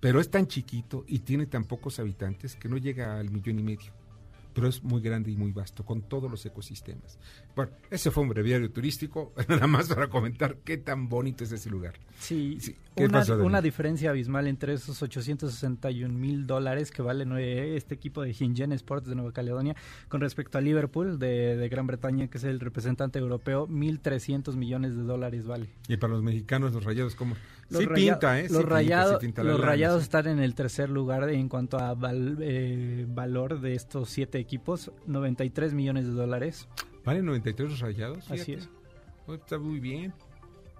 [0.00, 3.62] pero es tan chiquito y tiene tan pocos habitantes que no llega al millón y
[3.62, 3.92] medio.
[4.54, 7.18] Pero es muy grande y muy vasto, con todos los ecosistemas.
[7.54, 11.70] Bueno, ese fue un breviario turístico, nada más para comentar qué tan bonito es ese
[11.70, 11.94] lugar.
[12.18, 12.58] Sí,
[12.94, 18.32] ¿Qué una, una diferencia abismal entre esos 861 mil dólares que vale este equipo de
[18.32, 19.74] Gingen Sports de Nueva Caledonia
[20.08, 24.96] con respecto a Liverpool de, de Gran Bretaña, que es el representante europeo, 1.300 millones
[24.96, 25.68] de dólares vale.
[25.88, 27.36] Y para los mexicanos, los rayados, ¿cómo?
[27.72, 28.48] Los sí raya- pinta, ¿eh?
[28.48, 30.02] Sí Los, pinta, sí pinta la los rayados sí.
[30.04, 34.90] están en el tercer lugar en cuanto a val- eh, valor de estos siete equipos,
[35.06, 36.68] 93 millones de dólares.
[37.04, 38.30] ¿Valen 93 los rayados?
[38.30, 38.52] Así Fíjate.
[38.64, 38.70] es.
[39.26, 40.12] Oh, está muy bien.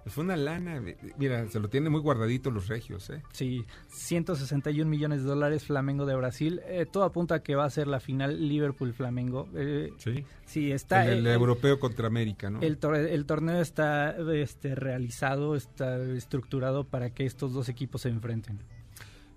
[0.07, 0.77] Fue una lana.
[0.77, 3.21] eh, Mira, se lo tienen muy guardadito los regios, ¿eh?
[3.31, 6.61] Sí, 161 millones de dólares Flamengo de Brasil.
[6.67, 9.47] Eh, todo apunta a que va a ser la final Liverpool-Flamengo.
[9.55, 10.25] Eh, Sí.
[10.45, 11.05] Sí, está.
[11.05, 12.61] el, el eh, europeo contra América, ¿no?
[12.61, 18.09] El, tor- el torneo está este, realizado, está estructurado para que estos dos equipos se
[18.09, 18.59] enfrenten.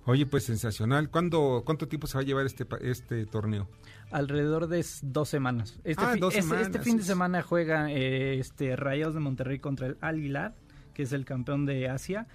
[0.06, 1.10] Oye, pues sensacional.
[1.10, 3.68] ¿Cuándo, ¿Cuánto tiempo se va a llevar este, este torneo?
[4.12, 5.78] Alrededor de dos semanas.
[5.84, 9.20] Este, Ah, fi- dos este- semanas, este fin de semana juega eh, este, Rayados de
[9.20, 10.54] Monterrey contra el Al Hilal,
[10.94, 12.28] que es el campeón de Asia,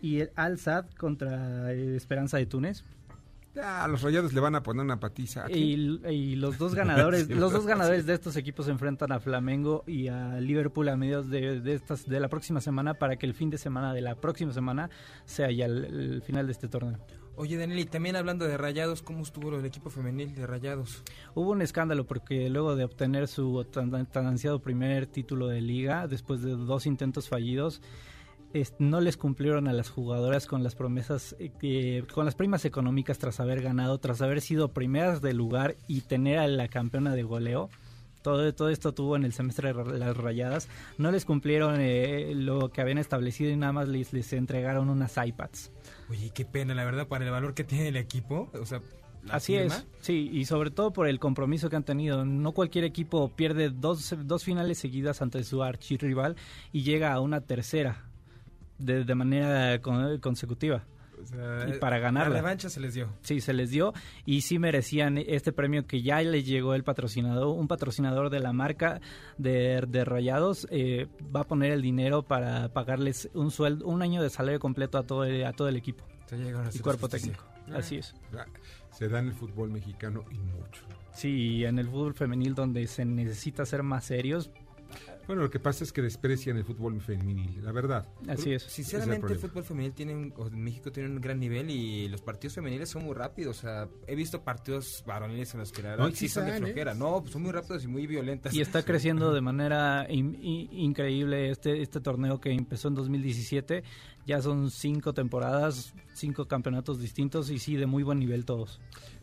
[0.00, 2.82] y el Al Sadd contra eh, Esperanza de Túnez.
[3.58, 5.50] Ya, a los rayados le van a poner una patiza.
[5.50, 9.18] Y, y los dos ganadores, Sí, los dos ganadores de estos equipos se enfrentan a
[9.18, 13.26] Flamengo y a Liverpool a mediados de, de estas de la próxima semana para que
[13.26, 14.90] el fin de semana de la próxima semana
[15.24, 16.98] sea ya el, el final de este torneo.
[17.34, 21.04] Oye, Daniel, y también hablando de Rayados, ¿cómo estuvo el equipo femenil de Rayados?
[21.34, 26.08] Hubo un escándalo porque luego de obtener su tan, tan ansiado primer título de liga,
[26.08, 27.80] después de dos intentos fallidos,
[28.52, 33.18] es- no les cumplieron a las jugadoras con las promesas, eh, con las primas económicas
[33.18, 37.22] tras haber ganado, tras haber sido primeras del lugar y tener a la campeona de
[37.22, 37.68] goleo.
[38.22, 40.68] Todo, todo esto tuvo en el semestre de las rayadas.
[40.98, 45.16] No les cumplieron eh, lo que habían establecido y nada más les, les entregaron unas
[45.16, 45.70] iPads.
[46.10, 48.50] Oye, qué pena, la verdad, para el valor que tiene el equipo.
[48.60, 48.80] O sea,
[49.30, 49.76] Así firma.
[49.76, 52.24] es, sí, y sobre todo por el compromiso que han tenido.
[52.24, 56.34] No cualquier equipo pierde dos, dos finales seguidas ante su archirrival
[56.72, 58.04] y llega a una tercera
[58.78, 60.84] de, de manera con- consecutiva.
[61.20, 62.34] O sea, y para ganarla.
[62.34, 63.08] La revancha se les dio.
[63.22, 63.92] Sí, se les dio
[64.24, 68.52] y sí merecían este premio que ya les llegó el patrocinador, un patrocinador de la
[68.52, 69.00] marca
[69.36, 74.22] de, de Rayados eh, va a poner el dinero para pagarles un sueldo, un año
[74.22, 77.32] de salario completo a todo el, a todo el equipo y cuerpo justicia.
[77.32, 77.44] técnico.
[77.76, 78.14] Así es.
[78.32, 78.46] Ah,
[78.92, 80.82] Se da en el fútbol mexicano y mucho.
[81.14, 84.50] Sí, en el fútbol femenil donde se necesita ser más serios,
[85.28, 88.08] Bueno, lo que pasa es que desprecian el fútbol femenil, la verdad.
[88.26, 88.62] Así es.
[88.64, 92.22] Sinceramente, el fútbol femenil tiene un, o en México tiene un gran nivel y los
[92.22, 93.58] partidos femeniles son muy rápidos.
[93.58, 96.52] O sea, he visto partidos varoniles en los que la verdad No, sí son de
[96.52, 96.58] ¿eh?
[96.58, 96.94] flojera.
[96.94, 98.54] No, pues son muy rápidos y muy violentas.
[98.54, 103.84] Y está creciendo de manera in- in- increíble este, este torneo que empezó en 2017.
[104.26, 108.80] Ya son cinco temporadas, cinco campeonatos distintos y sí, de muy buen nivel todos.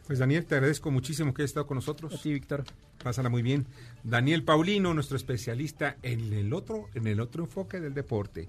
[0.08, 2.14] Pues Daniel, te agradezco muchísimo que hayas estado con nosotros.
[2.14, 2.64] A ti, Víctor.
[3.04, 3.66] Pásala muy bien.
[4.04, 8.48] Daniel Paulino, nuestro especialista en el otro, en el otro enfoque del deporte.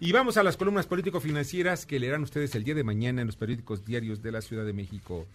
[0.00, 3.36] Y vamos a las columnas político-financieras que leerán ustedes el día de mañana en los
[3.36, 5.26] periódicos diarios de la Ciudad de México.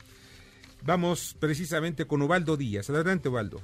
[0.83, 2.89] Vamos precisamente con Ubaldo Díaz.
[2.89, 3.61] Adelante, Ubaldo.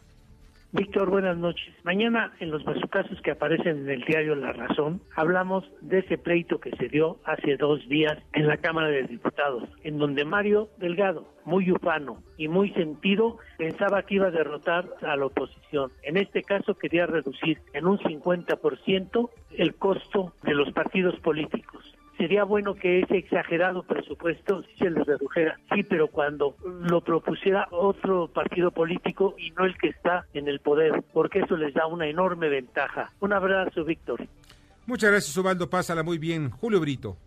[0.73, 1.73] Víctor, buenas noches.
[1.84, 6.60] Mañana en los casos que aparecen en el diario La Razón, hablamos de ese pleito
[6.60, 11.25] que se dio hace dos días en la Cámara de Diputados, en donde Mario Delgado,
[11.45, 15.89] muy ufano y muy sentido, pensaba que iba a derrotar a la oposición.
[16.03, 21.76] En este caso quería reducir en un 50% el costo de los partidos políticos
[22.17, 25.60] sería bueno que ese exagerado presupuesto se les redujera.
[25.73, 30.60] Sí, pero cuando lo propusiera otro partido político y no el que está en el
[30.60, 33.12] poder, porque eso les da una enorme ventaja.
[33.19, 34.27] Un abrazo, Víctor.
[34.86, 35.69] Muchas gracias, Ubaldo.
[35.69, 36.49] Pásala muy bien.
[36.49, 37.17] Julio Brito.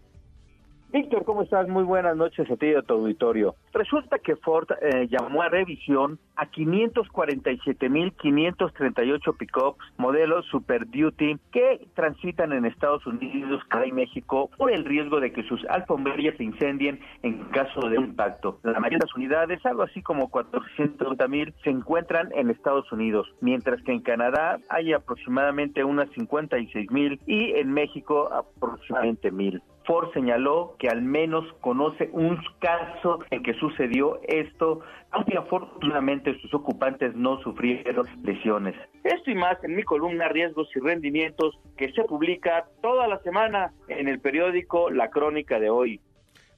[0.93, 1.69] Víctor, ¿cómo estás?
[1.69, 3.55] Muy buenas noches a ti y a tu auditorio.
[3.73, 12.53] Resulta que Ford eh, llamó a revisión a 547.538 pickups modelos Super Duty que transitan
[12.53, 16.99] en Estados Unidos, Canadá y México por el riesgo de que sus alfombrillas se incendien
[17.23, 18.59] en caso de impacto.
[18.65, 23.81] La mayoría de las unidades, algo así como 430.000, se encuentran en Estados Unidos, mientras
[23.83, 29.63] que en Canadá hay aproximadamente unas 56.000 y en México aproximadamente 1.000.
[29.91, 36.55] Ford señaló que al menos conoce un caso en que sucedió esto, aunque afortunadamente sus
[36.55, 38.77] ocupantes no sufrieron lesiones.
[39.03, 43.73] Esto y más en mi columna Riesgos y Rendimientos que se publica toda la semana
[43.89, 46.01] en el periódico La Crónica de hoy.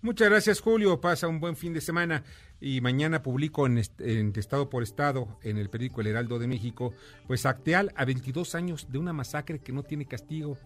[0.02, 1.00] Muchas gracias, Julio.
[1.00, 2.24] Pasa un buen fin de semana.
[2.60, 6.92] Y mañana publico en, en, Estado por Estado, en el periódico El Heraldo de México,
[7.26, 10.58] pues Acteal a 22 años de una masacre que no tiene castigo.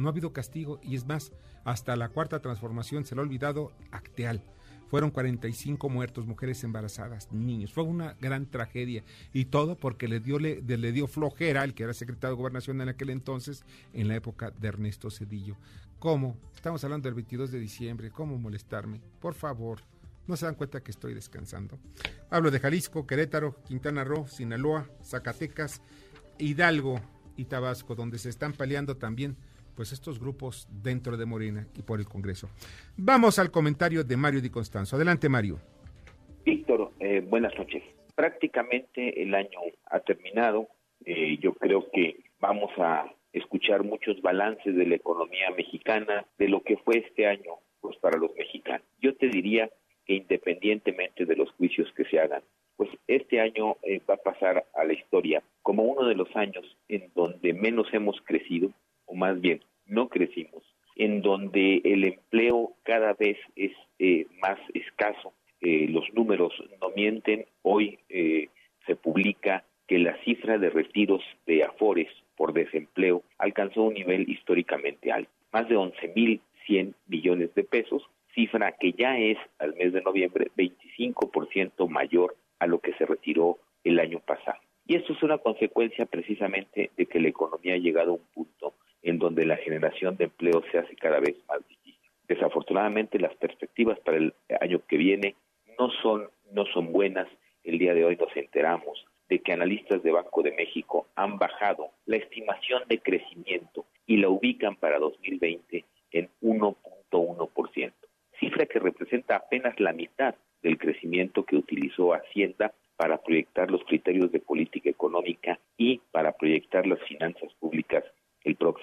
[0.00, 1.32] No ha habido castigo y es más,
[1.64, 4.42] hasta la cuarta transformación se le ha olvidado Acteal.
[4.90, 7.72] Fueron 45 muertos, mujeres embarazadas, niños.
[7.72, 9.04] Fue una gran tragedia.
[9.32, 12.80] Y todo porque le dio, le, le dio flojera al que era secretario de Gobernación
[12.80, 15.56] en aquel entonces, en la época de Ernesto Cedillo.
[16.00, 16.36] ¿Cómo?
[16.56, 18.10] Estamos hablando del 22 de diciembre.
[18.10, 19.00] ¿Cómo molestarme?
[19.20, 19.78] Por favor.
[20.26, 21.78] ¿No se dan cuenta que estoy descansando?
[22.28, 25.82] Hablo de Jalisco, Querétaro, Quintana Roo, Sinaloa, Zacatecas,
[26.38, 27.00] Hidalgo
[27.36, 29.36] y Tabasco, donde se están peleando también
[29.74, 32.48] pues estos grupos dentro de Morena y por el Congreso.
[32.96, 34.96] Vamos al comentario de Mario Di Constanzo.
[34.96, 35.58] Adelante, Mario.
[36.44, 37.82] Víctor, eh, buenas noches.
[38.14, 40.68] Prácticamente el año ha terminado.
[41.04, 46.62] Eh, yo creo que vamos a escuchar muchos balances de la economía mexicana, de lo
[46.62, 48.86] que fue este año pues para los mexicanos.
[49.00, 49.70] Yo te diría
[50.04, 52.42] que independientemente de los juicios que se hagan,
[52.76, 56.64] pues este año eh, va a pasar a la historia como uno de los años
[56.88, 58.70] en donde menos hemos crecido,
[59.10, 60.62] o más bien no crecimos,
[60.96, 67.44] en donde el empleo cada vez es eh, más escaso, eh, los números no mienten,
[67.62, 68.48] hoy eh,
[68.86, 75.10] se publica que la cifra de retiros de Afores por desempleo alcanzó un nivel históricamente
[75.10, 80.50] alto, más de 11.100 millones de pesos, cifra que ya es al mes de noviembre
[80.56, 84.60] 25% mayor a lo que se retiró el año pasado.
[84.86, 88.74] Y esto es una consecuencia precisamente de que la economía ha llegado a un punto
[89.02, 92.10] en donde la generación de empleo se hace cada vez más difícil.
[92.28, 95.34] Desafortunadamente las perspectivas para el año que viene
[95.78, 97.28] no son no son buenas.
[97.64, 101.90] El día de hoy nos enteramos de que analistas de Banco de México han bajado
[102.06, 107.92] la estimación de crecimiento y la ubican para 2020 en 1.1%,
[108.40, 114.32] cifra que representa apenas la mitad del crecimiento que utilizó Hacienda para proyectar los criterios
[114.32, 118.04] de política económica y para proyectar las finanzas públicas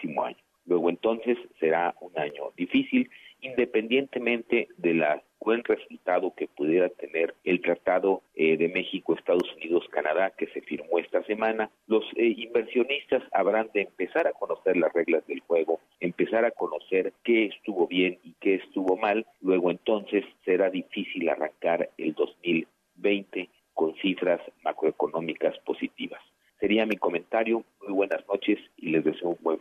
[0.04, 0.38] año.
[0.66, 3.10] Luego entonces será un año difícil,
[3.42, 5.04] independientemente del
[5.40, 10.62] buen resultado que pudiera tener el Tratado eh, de México, Estados Unidos, Canadá, que se
[10.62, 15.80] firmó esta semana, los eh, inversionistas habrán de empezar a conocer las reglas del juego,
[16.02, 21.90] empezar a conocer qué estuvo bien y qué estuvo mal, luego entonces será difícil arrancar
[21.98, 26.22] el 2020 con cifras macroeconómicas positivas.
[26.60, 27.64] Sería mi comentario.
[27.84, 29.17] Muy buenas noches y les deseo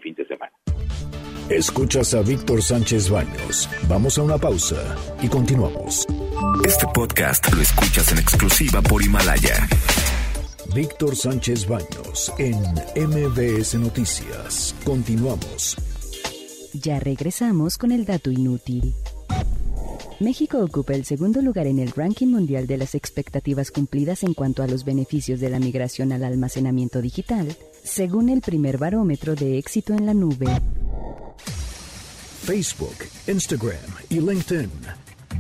[0.07, 0.53] fin de semana.
[1.49, 3.69] Escuchas a Víctor Sánchez Baños.
[3.89, 6.07] Vamos a una pausa y continuamos.
[6.65, 9.69] Este podcast lo escuchas en exclusiva por Himalaya.
[10.75, 12.57] Víctor Sánchez Baños en
[13.09, 14.75] MBS Noticias.
[14.85, 15.77] Continuamos.
[16.73, 18.95] Ya regresamos con el dato inútil.
[20.19, 24.63] México ocupa el segundo lugar en el ranking mundial de las expectativas cumplidas en cuanto
[24.63, 27.55] a los beneficios de la migración al almacenamiento digital,
[27.87, 30.47] según el primer barómetro de éxito en la nube.
[32.45, 32.97] Facebook,
[33.27, 34.71] Instagram y LinkedIn.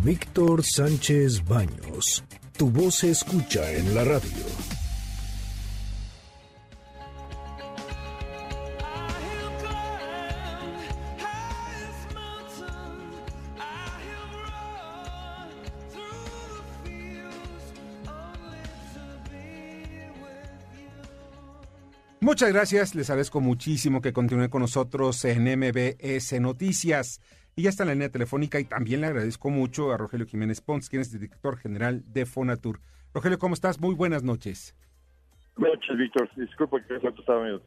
[0.03, 2.23] Víctor Sánchez Baños.
[2.57, 4.76] Tu voz se escucha en la radio.
[22.21, 27.21] Muchas gracias, les agradezco muchísimo que continúen con nosotros en MBS Noticias.
[27.55, 30.61] Y ya está en la línea telefónica y también le agradezco mucho a Rogelio Jiménez
[30.61, 32.81] Pons, quien es director general de Fonatur.
[33.15, 33.81] Rogelio, ¿cómo estás?
[33.81, 34.75] Muy buenas noches.
[35.57, 36.31] Buenas noches, Víctor.
[36.37, 37.63] Disculpa que estaba medio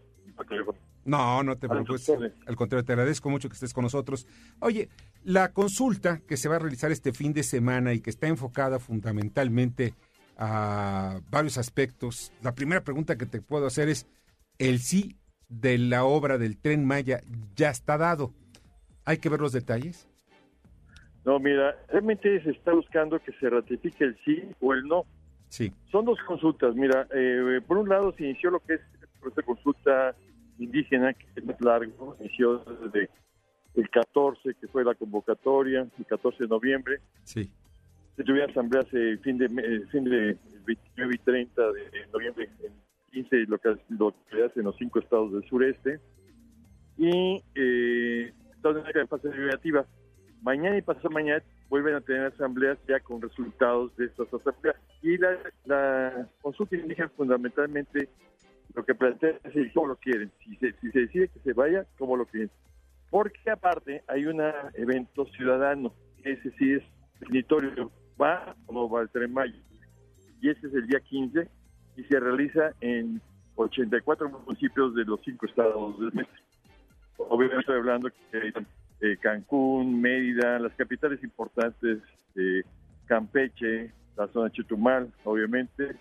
[1.06, 2.10] no, no te preocupes.
[2.46, 4.28] Al contrario, te agradezco mucho que estés con nosotros.
[4.60, 4.90] Oye,
[5.24, 8.80] la consulta que se va a realizar este fin de semana y que está enfocada
[8.80, 9.94] fundamentalmente
[10.38, 12.32] a varios aspectos.
[12.42, 14.08] La primera pregunta que te puedo hacer es,
[14.60, 15.16] el sí
[15.48, 17.22] de la obra del tren Maya
[17.56, 18.34] ya está dado.
[19.06, 20.08] ¿Hay que ver los detalles?
[21.26, 25.06] No, mira, realmente se está buscando que se ratifique el sí o el no.
[25.48, 25.72] Sí.
[25.92, 26.76] Son dos consultas.
[26.76, 28.82] Mira, eh, por un lado se inició lo que es
[29.26, 30.16] esta consulta
[30.60, 33.10] indígena, que es más largo, inició desde
[33.76, 37.00] el 14, que fue la convocatoria, el 14 de noviembre.
[37.24, 37.52] Sí.
[38.16, 42.74] Se tuvieron asambleas el fin de, el fin de 29 y 30 de noviembre en
[43.10, 46.00] 15 local- localidades en los cinco estados del sureste.
[46.98, 49.86] Y eh, estamos en fase deliberativa.
[50.42, 54.76] Mañana y pasado mañana vuelven a tener asambleas ya con resultados de estas asambleas.
[55.02, 58.10] Y la, la consulta indígena fundamentalmente
[58.74, 60.32] lo que plantea es el cómo lo quieren.
[60.44, 62.52] Si se, si se decide que se vaya, cómo lo quieren.
[63.10, 64.42] Porque aparte hay un
[64.76, 65.94] evento ciudadano,
[66.24, 66.84] ese sí es
[67.20, 67.92] definitorio,
[68.22, 69.58] va o no va el Tren Maya.
[70.42, 71.48] Y ese es el día 15
[72.00, 73.22] y se realiza en
[73.56, 76.34] 84 municipios de los cinco estados del México.
[77.18, 78.54] Obviamente estoy hablando que
[79.02, 82.00] eh, Cancún, Mérida, las capitales importantes,
[82.36, 82.64] eh,
[83.06, 85.96] Campeche, la zona Chetumal, obviamente.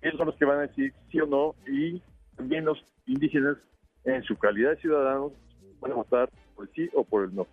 [0.00, 2.00] Ellos son los que van a decir sí o no y
[2.36, 3.56] también los indígenas
[4.04, 5.32] en su calidad de ciudadanos
[5.80, 7.48] van a votar por el sí o por el no.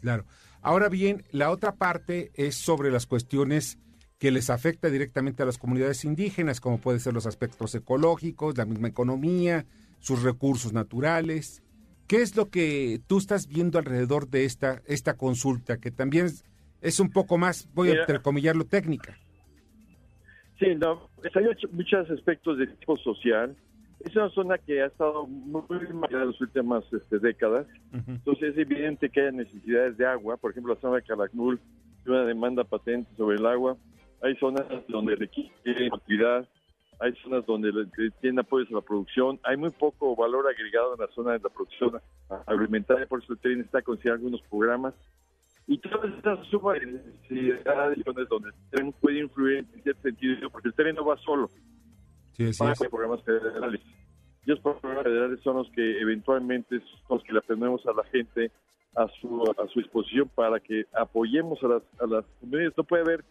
[0.00, 0.24] Claro.
[0.62, 3.78] Ahora bien, la otra parte es sobre las cuestiones
[4.18, 8.64] que les afecta directamente a las comunidades indígenas, como pueden ser los aspectos ecológicos, la
[8.64, 9.64] misma economía,
[10.00, 11.62] sus recursos naturales.
[12.08, 16.44] ¿Qué es lo que tú estás viendo alrededor de esta, esta consulta, que también es,
[16.80, 19.16] es un poco más, voy a entrecomillarlo, técnica?
[20.58, 23.56] Sí, no, hay much- muchos aspectos de tipo social.
[24.00, 25.62] Es una zona que ha estado muy
[25.92, 27.66] marcada en las últimas este, décadas.
[27.92, 30.36] Entonces es evidente que hay necesidades de agua.
[30.36, 31.60] Por ejemplo, la zona de Calakmul
[32.02, 33.76] tiene una demanda patente sobre el agua.
[34.22, 36.48] Hay zonas donde requiere actividad.
[37.00, 37.70] Hay zonas donde
[38.20, 39.38] tienen apoyos a la producción.
[39.44, 43.06] Hay muy poco valor agregado en la zona de la producción agroalimentaria.
[43.06, 44.94] Por eso el TRIN está considerando algunos programas.
[45.68, 50.68] Y todas esas suma de necesidades donde el tren puede influir en cierto sentido, porque
[50.68, 51.48] el tren no va solo.
[52.32, 52.58] Sí, es.
[52.58, 53.80] por programas federales.
[54.46, 58.04] Y los programas federales son los que eventualmente son los que le ponemos a la
[58.04, 58.50] gente
[58.96, 62.72] a su, a su disposición para que apoyemos a las, a las comunidades.
[62.76, 63.24] No puede haber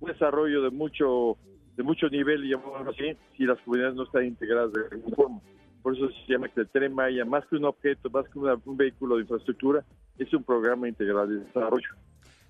[0.00, 1.36] un desarrollo de mucho
[1.76, 5.40] de mucho nivel, llamémoslo así, si las comunidades no están integradas de alguna forma.
[5.82, 8.56] Por eso se llama que el Tren Maya, más que un objeto, más que una-
[8.64, 9.84] un vehículo de infraestructura,
[10.16, 11.88] es un programa integral de desarrollo.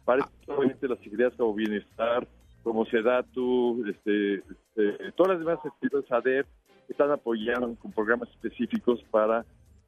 [0.05, 2.29] Para eso, obviamente, las secretarías como Bienestar,
[2.63, 6.47] como SEDATU, este, este, todas las demás entidades ADER
[6.89, 9.45] están apoyando con programas específicos para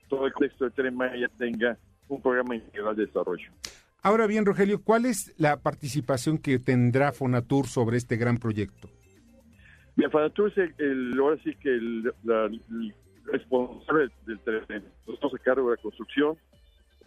[0.09, 1.79] todo el contexto del Tren Maya tenga
[2.09, 3.51] un programa integral de desarrollo.
[4.03, 8.89] Ahora bien, Rogelio, ¿cuál es la participación que tendrá Fonatur sobre este gran proyecto?
[9.97, 12.95] Bien, Fonatur es el, el- ahora sí que el, la- el
[13.25, 14.85] responsable del tren.
[15.07, 16.37] Nosotros a cargo de la construcción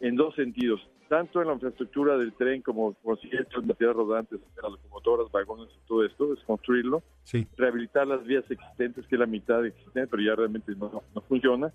[0.01, 5.31] en dos sentidos, tanto en la infraestructura del tren como conciertos, materiales rodantes, las locomotoras,
[5.31, 7.47] vagones, todo esto, es construirlo, Sí.
[7.57, 11.71] rehabilitar las vías existentes, que es la mitad existente, pero ya realmente no, no funciona.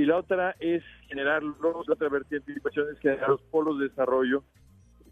[0.00, 3.78] Y la otra es generar, los- la otra vertiente de inversión es generar los polos
[3.78, 4.42] de desarrollo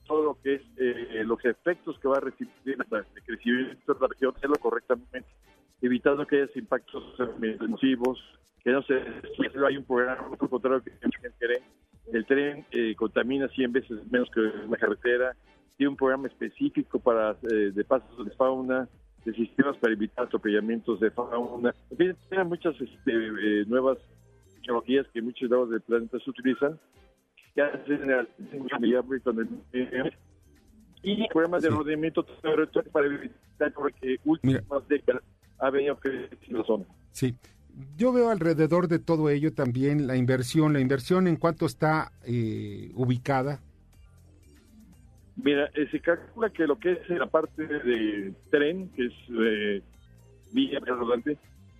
[0.06, 2.76] todo lo que es eh, los efectos que va a recibir el
[3.26, 5.26] crecimiento de la región, hacerlo correctamente,
[5.82, 7.04] evitando que haya impactos
[7.68, 8.18] nocivos,
[8.64, 8.94] que no se
[9.66, 11.62] hay un programa, por contrario que gente cree,
[12.10, 15.36] el tren eh, contamina 100 veces menos que la carretera,
[15.76, 18.88] tiene un programa específico para eh, de pasos de fauna,
[19.26, 23.98] de sistemas para evitar atropellamientos de fauna, en fin, tiene muchas este, eh, nuevas
[24.60, 26.78] tecnologías que muchos lados del planeta se utilizan
[27.54, 28.28] que hacen el
[31.02, 35.22] y programas de rodeamiento territorial para evitar porque últimas décadas
[35.58, 36.84] ha venido creciendo la zona.
[37.12, 37.34] Sí.
[37.96, 40.72] Yo veo alrededor de todo ello también la inversión.
[40.72, 43.60] La inversión en cuánto está eh, ubicada.
[45.36, 49.82] Mira, eh, se calcula que lo que es la parte de tren, que es eh,
[50.52, 51.38] vía rodante,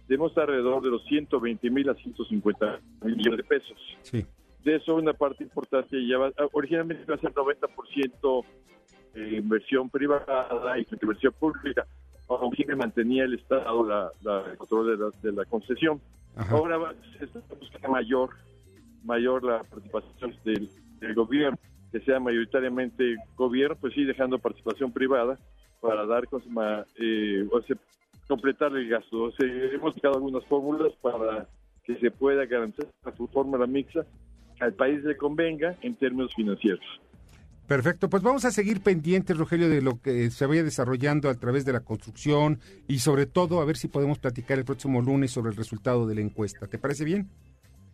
[0.09, 3.77] debemos estar alrededor de los 120 mil a 150 mil millones de pesos.
[4.03, 4.27] Sí.
[4.65, 8.45] De eso una parte importante ya va, originalmente iba a ser 90%
[9.15, 11.87] eh, inversión privada y inversión pública,
[12.29, 16.01] aunque mantenía el Estado la, la- el control de la, de la concesión.
[16.51, 18.31] Ahora va- se está buscando mayor,
[19.05, 20.69] mayor la participación del,
[21.01, 21.59] del gobierno,
[21.91, 25.39] que sea mayoritariamente gobierno, pues sí dejando participación privada
[25.81, 26.27] para dar
[26.99, 27.47] eh,
[28.29, 29.25] completar el gasto.
[29.25, 31.49] O sea, hemos buscado algunas fórmulas para
[31.85, 34.07] que se pueda garantizar su fórmula mixta
[34.61, 36.85] al país le convenga en términos financieros.
[37.67, 41.67] Perfecto, pues vamos a seguir pendientes, Rogelio, de lo que se vaya desarrollando a través
[41.67, 45.51] de la construcción y sobre todo a ver si podemos platicar el próximo lunes sobre
[45.51, 46.67] el resultado de la encuesta.
[46.67, 47.29] ¿Te parece bien?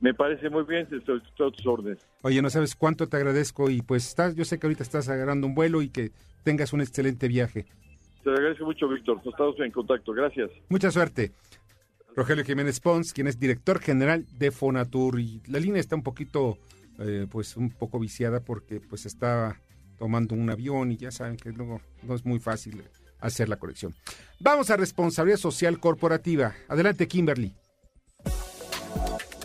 [0.01, 2.07] Me parece muy bien, estoy a tus órdenes.
[2.23, 5.47] Oye, no sabes cuánto te agradezco y pues estás, yo sé que ahorita estás agarrando
[5.47, 6.13] un vuelo y que
[6.45, 7.67] tengas un excelente viaje.
[8.25, 9.21] Te agradezco mucho, Víctor.
[9.25, 10.13] Estamos en contacto.
[10.13, 10.51] Gracias.
[10.71, 11.33] Mucha suerte.
[12.17, 16.57] Rogelio Jiménez Pons, quien es director general de Fonatur y la línea está un poquito,
[16.99, 19.61] eh, pues un poco viciada porque pues está
[19.99, 22.83] tomando un avión y ya saben que luego no es muy fácil
[23.21, 23.95] hacer la conexión.
[24.41, 26.55] Vamos a responsabilidad social corporativa.
[26.69, 27.53] Adelante, Kimberly.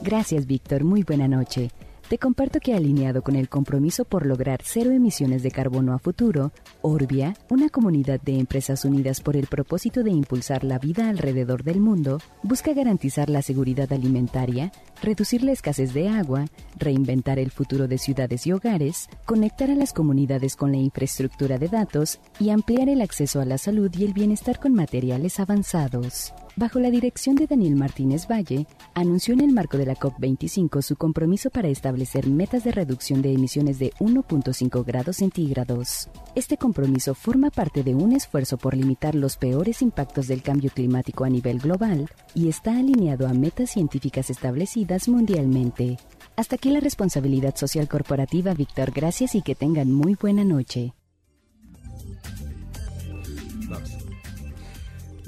[0.04, 0.84] Gracias, Víctor.
[0.84, 1.70] Muy buena noche.
[2.10, 6.52] Te comparto que alineado con el compromiso por lograr cero emisiones de carbono a futuro,
[6.82, 11.80] Orbia, una comunidad de empresas unidas por el propósito de impulsar la vida alrededor del
[11.80, 14.72] mundo, busca garantizar la seguridad alimentaria,
[15.04, 16.46] reducir la escasez de agua,
[16.80, 21.68] reinventar el futuro de ciudades y hogares, conectar a las comunidades con la infraestructura de
[21.68, 26.34] datos y ampliar el acceso a la salud y el bienestar con materiales avanzados.
[26.56, 30.96] Bajo la dirección de Daniel Martínez Valle, anunció en el marco de la COP25 su
[30.96, 36.10] compromiso para establecer metas de reducción de emisiones de 1.5 grados centígrados.
[36.36, 41.24] Este compromiso forma parte de un esfuerzo por limitar los peores impactos del cambio climático
[41.24, 45.98] a nivel global y está alineado a metas científicas establecidas mundialmente.
[46.36, 48.92] Hasta aquí la responsabilidad social corporativa, Víctor.
[48.92, 50.94] Gracias y que tengan muy buena noche.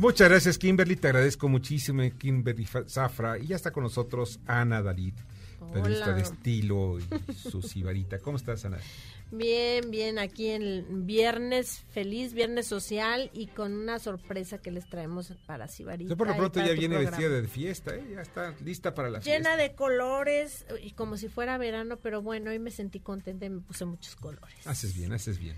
[0.02, 0.95] Muchas gracias, Kimberly.
[0.95, 3.38] Te agradezco muchísimo, Kimberly Zafra.
[3.38, 5.14] Y ya está con nosotros Ana Dalit,
[5.72, 8.18] periodista de estilo y su sibarita.
[8.18, 8.80] ¿Cómo estás, Ana?
[9.30, 15.34] Bien, bien, aquí en viernes, feliz viernes social y con una sorpresa que les traemos
[15.45, 16.10] para Sibarita.
[16.10, 17.18] Yo por lo pronto ya viene programa.
[17.18, 18.04] vestida de fiesta, ¿eh?
[18.16, 19.58] Ya está lista para la Llena fiesta.
[19.58, 23.62] de colores y como si fuera verano, pero bueno, hoy me sentí contenta y me
[23.62, 24.66] puse muchos colores.
[24.66, 25.56] Haces bien, haces bien.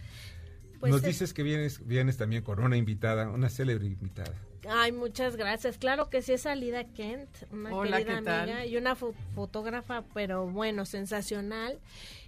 [0.83, 4.33] Pues Nos es- dices que vienes, vienes también con una invitada, una célebre invitada.
[4.67, 5.77] Ay, muchas gracias.
[5.77, 8.41] Claro que sí es Salida Kent, una Hola, querida ¿qué tal?
[8.41, 11.79] amiga y una fo- fotógrafa, pero bueno, sensacional.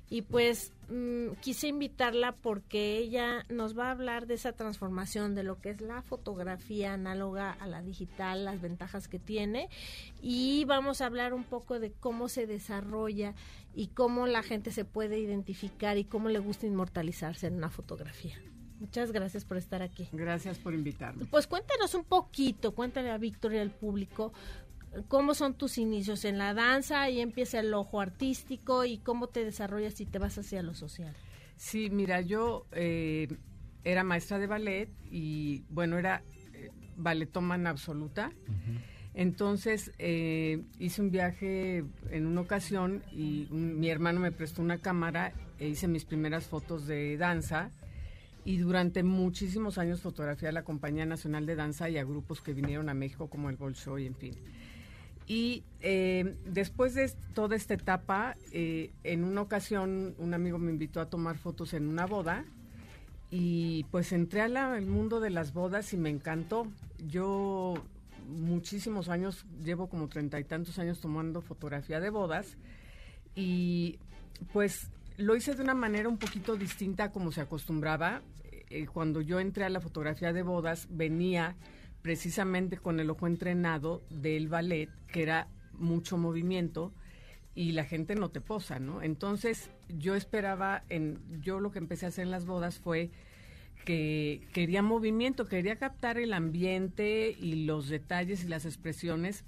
[0.09, 5.43] Y pues mm, quise invitarla porque ella nos va a hablar de esa transformación de
[5.43, 9.69] lo que es la fotografía análoga a la digital, las ventajas que tiene
[10.21, 13.33] y vamos a hablar un poco de cómo se desarrolla
[13.73, 18.39] y cómo la gente se puede identificar y cómo le gusta inmortalizarse en una fotografía.
[18.79, 20.07] Muchas gracias por estar aquí.
[20.11, 21.25] Gracias por invitarme.
[21.25, 24.33] Pues cuéntanos un poquito, cuéntale a Víctor y al público
[25.07, 29.43] cómo son tus inicios en la danza, ahí empieza el ojo artístico y cómo te
[29.43, 31.13] desarrollas y te vas hacia lo social.
[31.57, 33.27] Sí, mira, yo eh,
[33.83, 36.23] era maestra de ballet y bueno, era
[36.53, 38.31] eh, balletómana absoluta.
[39.13, 44.79] Entonces eh, hice un viaje en una ocasión y un- mi hermano me prestó una
[44.79, 47.71] cámara e hice mis primeras fotos de danza
[48.43, 52.53] y durante muchísimos años fotografié a la Compañía Nacional de Danza y a grupos que
[52.53, 54.35] vinieron a México como el Bolshoi, en fin.
[55.27, 61.01] Y eh, después de toda esta etapa, eh, en una ocasión un amigo me invitó
[61.01, 62.45] a tomar fotos en una boda
[63.31, 66.67] y pues entré al mundo de las bodas y me encantó.
[67.07, 67.73] Yo
[68.27, 72.57] muchísimos años, llevo como treinta y tantos años tomando fotografía de bodas
[73.35, 73.99] y
[74.53, 78.21] pues lo hice de una manera un poquito distinta a como se acostumbraba.
[78.69, 81.55] Eh, cuando yo entré a la fotografía de bodas venía
[82.05, 86.93] precisamente con el ojo entrenado del ballet, que era mucho movimiento
[87.55, 89.01] y la gente no te posa, ¿no?
[89.01, 93.09] Entonces yo esperaba, en, yo lo que empecé a hacer en las bodas fue
[93.85, 99.43] que quería movimiento, quería captar el ambiente y los detalles y las expresiones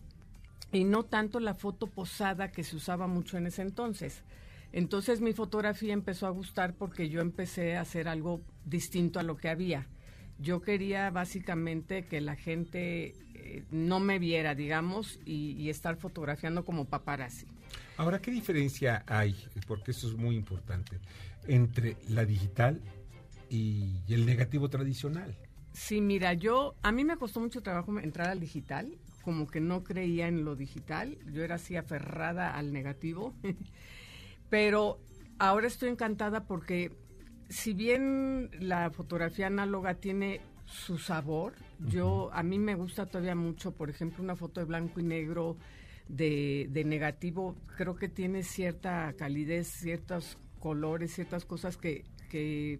[0.71, 4.23] y no tanto la foto posada que se usaba mucho en ese entonces.
[4.71, 9.37] Entonces mi fotografía empezó a gustar porque yo empecé a hacer algo distinto a lo
[9.37, 9.85] que había.
[10.39, 16.63] Yo quería básicamente que la gente eh, no me viera, digamos, y, y estar fotografiando
[16.63, 17.47] como paparazzi.
[17.97, 19.35] Ahora, ¿qué diferencia hay?
[19.67, 20.99] Porque eso es muy importante.
[21.47, 22.81] Entre la digital
[23.49, 25.35] y el negativo tradicional.
[25.77, 29.83] Sí, mira, yo, a mí me costó mucho trabajo entrar al digital, como que no
[29.83, 33.35] creía en lo digital, yo era así aferrada al negativo,
[34.49, 34.99] pero
[35.37, 36.91] ahora estoy encantada porque
[37.49, 43.71] si bien la fotografía análoga tiene su sabor, yo, a mí me gusta todavía mucho,
[43.71, 45.57] por ejemplo, una foto de blanco y negro
[46.09, 52.79] de, de negativo, creo que tiene cierta calidez, ciertos colores, ciertas cosas que, que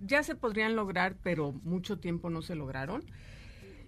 [0.00, 3.04] ya se podrían lograr, pero mucho tiempo no se lograron.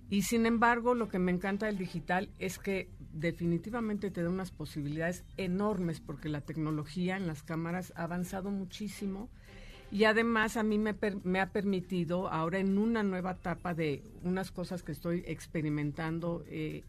[0.09, 4.51] Y sin embargo, lo que me encanta del digital es que definitivamente te da unas
[4.51, 9.31] posibilidades enormes porque la tecnología en las cámaras ha avanzado muchísimo
[9.91, 14.03] y además a mí me, per- me ha permitido ahora en una nueva etapa de
[14.23, 16.85] unas cosas que estoy experimentando, eh,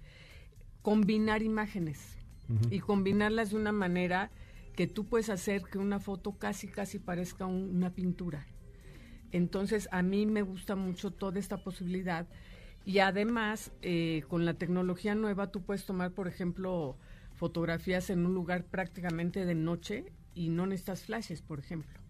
[0.82, 2.18] combinar imágenes.
[2.70, 4.30] y combinarlas de una manera
[4.76, 8.46] que tú puedes hacer que una foto casi, casi parezca un- una pintura.
[9.32, 12.28] Entonces, a mí me gusta mucho toda esta posibilidad.
[12.86, 16.98] Y además, eh, con la tecnología nueva, tú puedes tomar, por ejemplo,
[17.36, 22.01] fotografías en un lugar prácticamente de noche y no necesitas flashes, por ejemplo.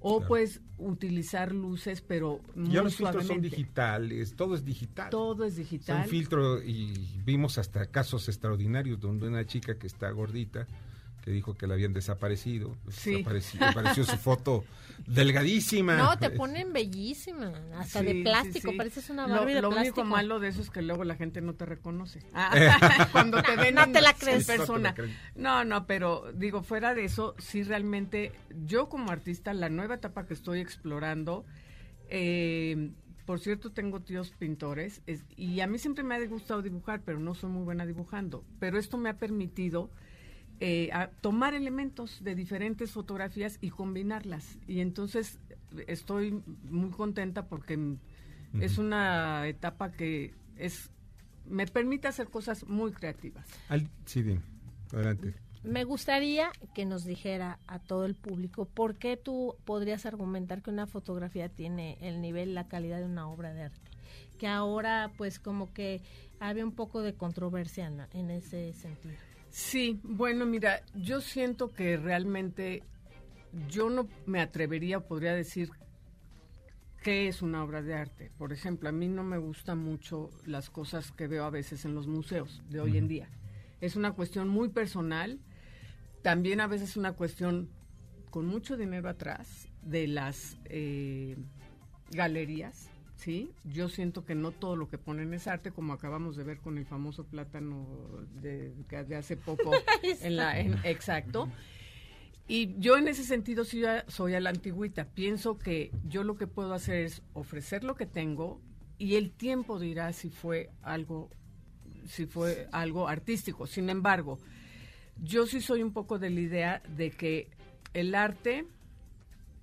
[0.00, 0.28] O Claro.
[0.28, 3.56] puedes utilizar luces, pero muy Ya los filtros son suavemente.
[3.56, 5.10] digitales, todo es digital.
[5.10, 6.02] Todo es digital.
[6.02, 6.92] Son filtro y
[7.24, 10.66] vimos hasta casos extraordinarios donde una chica que está gordita
[11.28, 12.74] que dijo que la habían desaparecido.
[12.84, 13.20] Pues Sí.
[13.20, 14.64] Apareció, apareció su foto
[15.06, 15.96] delgadísima.
[15.96, 18.76] No, te ponen bellísima, hasta Sí, de plástico, sí.
[18.78, 20.00] pareces una Lo, Barbie de lo plástico.
[20.00, 22.20] único malo de eso es que luego la gente no te reconoce.
[22.32, 22.50] Ah,
[23.12, 24.46] cuando te No, ven no en- te la crees.
[24.46, 24.94] persona.
[25.34, 25.58] No.
[25.58, 28.32] No, no, pero digo, fuera de eso, sí realmente,
[28.64, 31.44] yo como artista, la nueva etapa que estoy explorando,
[32.08, 32.90] eh,
[33.26, 37.18] por cierto, tengo tíos pintores es- y a mí siempre me ha gustado dibujar, pero
[37.20, 38.44] no soy muy buena dibujando.
[38.58, 39.90] Pero esto me ha permitido
[40.60, 44.58] eh, a tomar elementos de diferentes fotografías y combinarlas.
[44.66, 45.38] Y entonces
[45.86, 47.96] estoy muy contenta porque
[48.60, 50.90] es una etapa que es
[51.46, 53.46] me permite hacer cosas muy creativas.
[53.68, 54.40] Al- sí, dime.
[54.92, 55.34] Adelante.
[55.64, 60.70] Me gustaría que nos dijera a todo el público por qué tú podrías argumentar que
[60.70, 63.90] una fotografía tiene el nivel, la calidad de una obra de arte.
[64.38, 66.00] Que ahora, pues, como que
[66.38, 69.16] había un poco de controversia en, en ese sentido.
[69.50, 72.82] Sí, bueno, mira, yo siento que realmente
[73.68, 75.70] yo no me atrevería podría decir
[77.02, 78.30] qué es una obra de arte.
[78.36, 81.94] Por ejemplo, a mí no me gustan mucho las cosas que veo a veces en
[81.94, 83.28] los museos de hoy en día.
[83.80, 85.38] Es una cuestión muy personal,
[86.22, 87.70] también a veces una cuestión
[88.30, 91.36] con mucho dinero atrás de las eh,
[92.10, 93.50] galerías, ¿sí?
[93.64, 96.78] Yo siento que no todo lo que ponen es arte, como acabamos de ver con
[96.78, 97.86] el famoso plátano
[98.40, 98.72] de,
[99.16, 99.72] hace poco.
[100.02, 101.50] en la, en- exacto.
[102.46, 105.04] Y yo en ese sentido sí soy a la antigüita.
[105.04, 108.60] Pienso que yo lo que puedo hacer es ofrecer lo que tengo
[108.96, 111.28] y el tiempo dirá si fue algo
[112.06, 113.66] si fue algo artístico.
[113.66, 114.38] Sin embargo,
[115.22, 117.50] yo sí soy un poco de la idea de que
[117.92, 118.64] el arte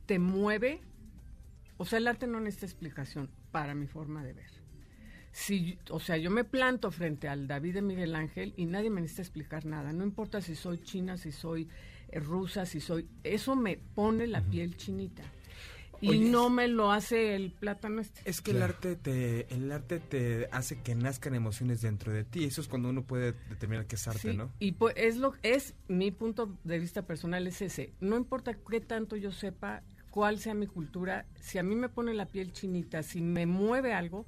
[0.05, 0.79] te mueve,
[1.77, 4.51] o sea, el arte no necesita explicación para mi forma de ver.
[5.31, 8.99] Si, o sea, yo me planto frente al David de Miguel Ángel y nadie me
[8.99, 9.93] necesita explicar nada.
[9.93, 11.69] No importa si soy china, si soy
[12.09, 13.07] eh, rusa, si soy...
[13.23, 15.23] Eso me pone la piel chinita.
[16.01, 18.29] Y Oye, no me lo hace el plátano este.
[18.29, 22.43] Es que el arte te el arte te hace que nazcan emociones dentro de ti.
[22.43, 24.51] Eso es cuando uno puede determinar qué es arte, Sí, ¿no?
[24.59, 27.93] Y pues es lo es mi punto de vista personal es ese.
[28.01, 29.81] No importa qué tanto yo sepa,
[30.15, 33.91] cuál sea mi cultura, si a mí me pone la piel chinita, si me mueve
[33.93, 34.25] algo,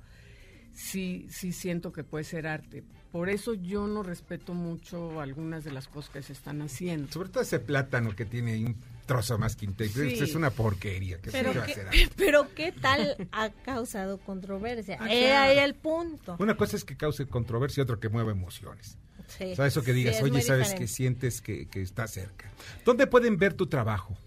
[0.73, 2.83] sí sí siento que puede ser arte.
[3.13, 7.09] Por eso yo no respeto mucho algunas de las cosas que se están haciendo.
[7.09, 8.75] Sobre todo ese plátano que tiene ahí un
[9.05, 9.65] trozo más que.
[9.87, 10.19] Sí.
[10.21, 11.21] Es una porquería.
[11.21, 12.09] Que Pero a qué, hacer arte.
[12.17, 14.97] pero qué tal ha causado controversia.
[14.99, 15.39] Ah, claro.
[15.51, 16.35] ahí el punto.
[16.37, 18.97] Una cosa es que cause controversia y otra que mueva emociones.
[19.29, 19.45] Sí.
[19.53, 20.77] O sea, eso que Sí, digas, es oye, sabes diferente.
[20.83, 22.51] que sientes que, que está cerca.
[22.83, 24.17] ¿Dónde pueden ver tu trabajo?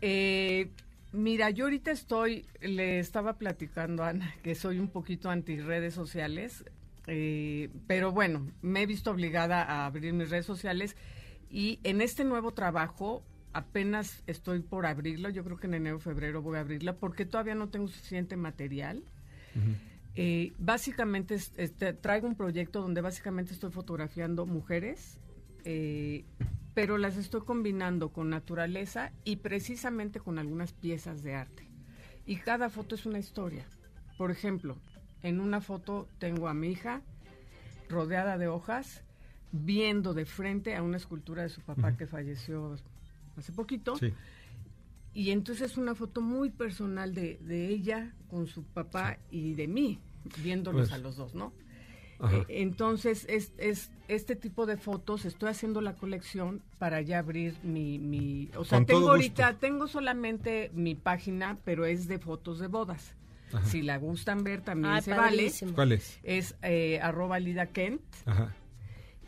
[0.00, 0.70] Eh,
[1.14, 5.94] mira, yo ahorita estoy, le estaba platicando a Ana que soy un poquito anti redes
[5.94, 6.64] sociales,
[7.06, 10.96] eh, pero bueno, me he visto obligada a abrir mis redes sociales
[11.50, 16.00] y en este nuevo trabajo apenas estoy por abrirlo, yo creo que en enero o
[16.00, 19.04] febrero voy a abrirla porque todavía no tengo suficiente material.
[20.16, 25.18] Eh, básicamente es- este, traigo un proyecto donde básicamente estoy fotografiando mujeres,
[25.64, 26.24] eh,
[26.74, 31.66] pero las estoy combinando con naturaleza y precisamente con algunas piezas de arte.
[32.26, 33.64] Y cada foto es una historia.
[34.18, 34.76] Por ejemplo,
[35.22, 37.02] en una foto tengo a mi hija
[37.88, 39.02] rodeada de hojas,
[39.52, 42.76] viendo de frente a una escultura de su papá que falleció
[43.36, 43.96] hace poquito.
[43.96, 44.12] Sí.
[45.12, 49.68] Y entonces es una foto muy personal de, de ella con su papá y de
[49.68, 50.00] mí,
[50.42, 50.92] viéndolos Pues.
[50.92, 51.52] a los dos, ¿no?
[52.20, 52.36] Ajá.
[52.36, 57.56] Eh, entonces, es, es este tipo de fotos, estoy haciendo la colección para ya abrir
[57.62, 57.98] mi...
[57.98, 62.66] mi o sea, Con tengo ahorita, tengo solamente mi página, pero es de fotos de
[62.66, 63.14] bodas.
[63.52, 63.64] Ajá.
[63.66, 65.72] Si la gustan ver, también Ay, se padrísimo.
[65.72, 65.74] vale.
[65.74, 66.18] ¿Cuál es?
[66.22, 68.00] Es eh, arroba Lida Kent.
[68.26, 68.54] Ajá.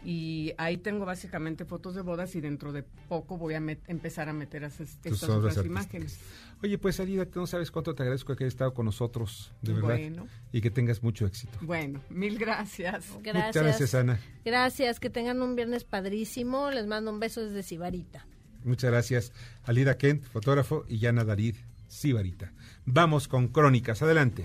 [0.08, 4.28] Y ahí tengo básicamente fotos de bodas y dentro de poco voy a met- empezar
[4.28, 5.66] a meter Tus estas otras artísticas.
[5.66, 6.20] imágenes.
[6.62, 9.88] Oye, pues Alida, no sabes cuánto te agradezco que hayas estado con nosotros, de verdad.
[9.96, 10.28] Bueno.
[10.52, 11.58] Y que tengas mucho éxito.
[11.60, 13.04] Bueno, mil gracias.
[13.20, 13.46] Gracias.
[13.48, 14.20] Muchas gracias, Ana.
[14.44, 16.70] Gracias, que tengan un viernes padrísimo.
[16.70, 18.24] Les mando un beso desde Sibarita.
[18.62, 19.32] Muchas gracias.
[19.64, 21.56] Alida Kent, fotógrafo, y Yana Darid,
[21.88, 22.52] Sibarita.
[22.84, 24.02] Vamos con crónicas.
[24.02, 24.44] Adelante.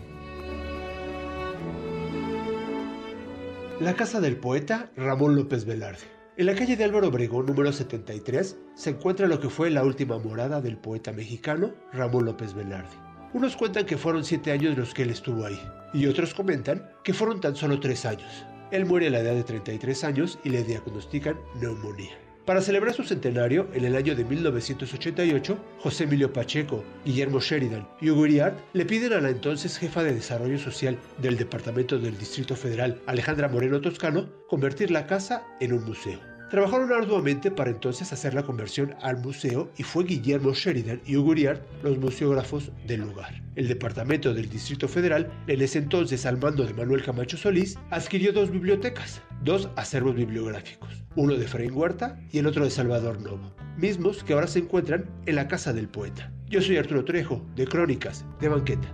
[3.81, 6.03] La casa del poeta Ramón López Velarde.
[6.37, 10.19] En la calle de Álvaro Obregón, número 73, se encuentra lo que fue la última
[10.19, 12.95] morada del poeta mexicano Ramón López Velarde.
[13.33, 15.59] Unos cuentan que fueron siete años los que él estuvo ahí,
[15.95, 18.45] y otros comentan que fueron tan solo tres años.
[18.69, 22.30] Él muere a la edad de 33 años y le diagnostican neumonía.
[22.45, 28.09] Para celebrar su centenario, en el año de 1988, José Emilio Pacheco, Guillermo Sheridan y
[28.09, 32.55] Hugo Iriart le piden a la entonces jefa de Desarrollo Social del Departamento del Distrito
[32.55, 36.30] Federal, Alejandra Moreno Toscano, convertir la casa en un museo.
[36.51, 41.33] Trabajaron arduamente para entonces hacer la conversión al museo y fue Guillermo Sheridan y Hugo
[41.81, 43.41] los museógrafos del lugar.
[43.55, 48.33] El Departamento del Distrito Federal, en ese entonces al mando de Manuel Camacho Solís, adquirió
[48.33, 53.55] dos bibliotecas, dos acervos bibliográficos, uno de Efraín Huerta y el otro de Salvador Novo,
[53.77, 56.33] mismos que ahora se encuentran en la casa del poeta.
[56.49, 58.93] Yo soy Arturo Trejo, de Crónicas, de Banqueta.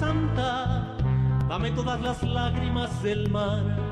[0.00, 0.96] Santa,
[1.48, 3.85] dame todas las lágrimas del mar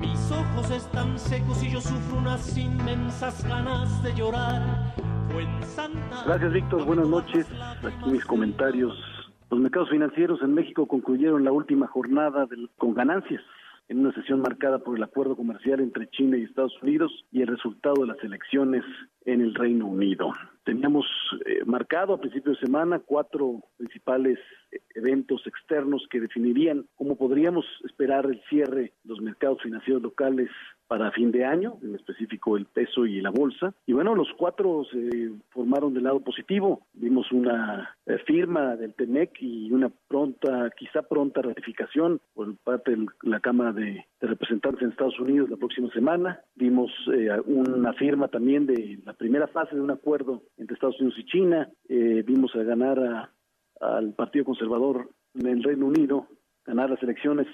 [0.00, 4.94] mis ojos están secos y yo sufro unas inmensas ganas de llorar.
[6.26, 6.84] Gracias, Víctor.
[6.84, 7.46] Buenas noches.
[7.84, 8.92] Aquí mis comentarios.
[9.50, 13.42] Los mercados financieros en México concluyeron la última jornada del, con ganancias
[13.90, 17.48] en una sesión marcada por el acuerdo comercial entre China y Estados Unidos y el
[17.48, 18.84] resultado de las elecciones
[19.24, 20.32] en el Reino Unido.
[20.64, 21.04] Teníamos
[21.44, 24.38] eh, marcado a principios de semana cuatro principales
[24.70, 30.48] eh, eventos externos que definirían cómo podríamos esperar el cierre de los mercados financieros locales
[30.90, 33.72] para fin de año, en específico el peso y la bolsa.
[33.86, 36.84] Y bueno, los cuatro se formaron del lado positivo.
[36.94, 43.06] Vimos una eh, firma del TEMEC y una pronta, quizá pronta ratificación por parte de
[43.22, 46.40] la Cámara de, Representantes en Estados Unidos la próxima semana.
[46.56, 51.20] Vimos eh, una firma también de la primera fase de un acuerdo entre Estados Unidos
[51.20, 51.70] y China.
[51.88, 53.30] Eh, vimos a ganar
[53.80, 56.26] al Partido Conservador en el Reino Unido,
[56.66, 57.46] ganar las elecciones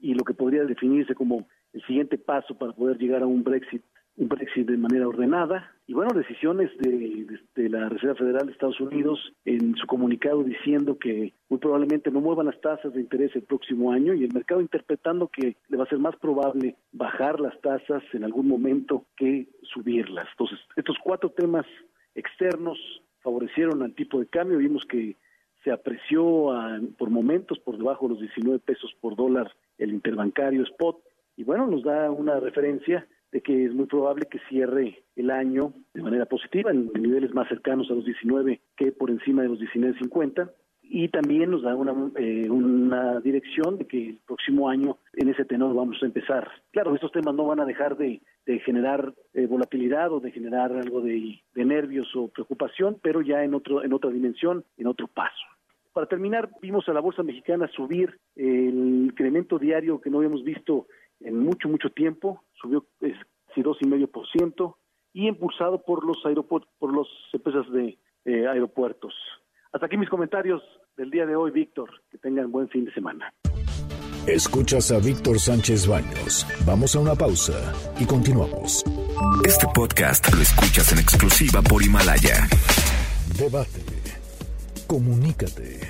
[0.00, 3.82] y lo que podría definirse como el siguiente paso para poder llegar a un Brexit
[4.16, 5.70] un Brexit de manera ordenada.
[5.86, 10.98] Y bueno, decisiones de, de, la Reserva Federal de Estados Unidos en su comunicado diciendo
[10.98, 14.60] que muy probablemente no muevan las tasas de interés el próximo año y el mercado
[14.60, 19.48] interpretando que le va a ser más probable bajar las tasas en algún momento que
[19.62, 20.28] subirlas.
[20.30, 21.66] Entonces, estos cuatro temas
[22.14, 22.78] externos
[23.20, 25.16] favorecieron al tipo de cambio, vimos que
[25.64, 26.50] se apreció
[26.98, 30.98] por momentos por debajo de los 19 pesos por dólar el interbancario spot
[31.36, 35.72] y bueno, nos da una referencia de que es muy probable que cierre el año
[35.92, 39.58] de manera positiva en niveles más cercanos a los 19 que por encima de los
[39.58, 40.50] 19.50
[40.82, 45.44] y también nos da una, eh, una dirección de que el próximo año en ese
[45.44, 46.48] tenor vamos a empezar.
[46.70, 48.20] Claro, estos temas no van a dejar de,
[48.64, 53.54] generar eh, volatilidad o de generar algo de, de, nervios o preocupación, pero ya en,
[53.54, 55.44] otro, en otra dimensión, en otro paso.
[55.94, 60.86] Para terminar, vimos a la Bolsa Mexicana subir el incremento diario que no habíamos visto
[61.20, 64.78] en mucho, mucho tiempo, subió casi dos y medio por ciento
[65.12, 69.14] y impulsado por los aeropuertos, por las empresas de eh, aeropuertos.
[69.72, 70.62] Hasta aquí mis comentarios
[70.96, 71.90] del día de hoy, Víctor.
[72.10, 73.32] Que tengan buen fin de semana.
[74.26, 76.46] Escuchas a Víctor Sánchez Baños.
[76.64, 78.82] Vamos a una pausa y continuamos.
[79.44, 82.48] Este podcast lo escuchas en exclusiva por Himalaya.
[83.38, 83.82] Debate.
[84.86, 85.80] Comunícate.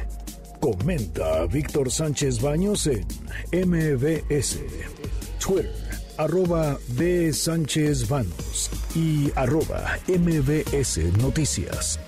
[0.60, 3.06] Comenta a Víctor Sánchez Baños en
[3.52, 5.13] MBS.
[5.44, 5.70] Twitter,
[6.16, 7.30] arroba B.
[7.30, 12.00] Sánchez Vanos y arroba MBS Noticias.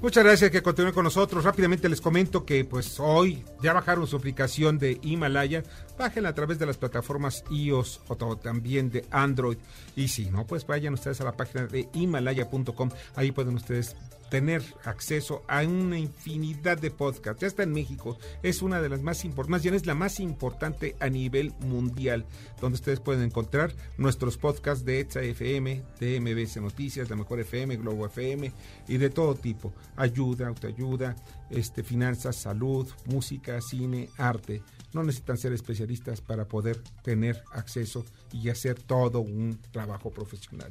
[0.00, 1.42] Muchas gracias que continúen con nosotros.
[1.42, 5.64] Rápidamente les comento que pues hoy ya bajaron su aplicación de Himalaya.
[5.98, 9.58] Bájenla a través de las plataformas iOS o también de Android.
[9.96, 12.90] Y si no, pues vayan ustedes a la página de himalaya.com.
[13.16, 13.96] Ahí pueden ustedes
[14.30, 17.40] tener acceso a una infinidad de podcasts.
[17.40, 20.96] Ya está en México, es una de las más importantes, ya es la más importante
[21.00, 22.24] a nivel mundial,
[22.60, 26.20] donde ustedes pueden encontrar nuestros podcasts de ETSA FM, de
[26.60, 28.52] Noticias, de Mejor FM, Globo FM
[28.88, 29.72] y de todo tipo.
[29.96, 31.16] Ayuda, autoayuda,
[31.50, 34.62] este, finanzas, salud, música, cine, arte.
[34.92, 40.70] No necesitan ser especialistas para poder tener acceso y hacer todo un trabajo profesional.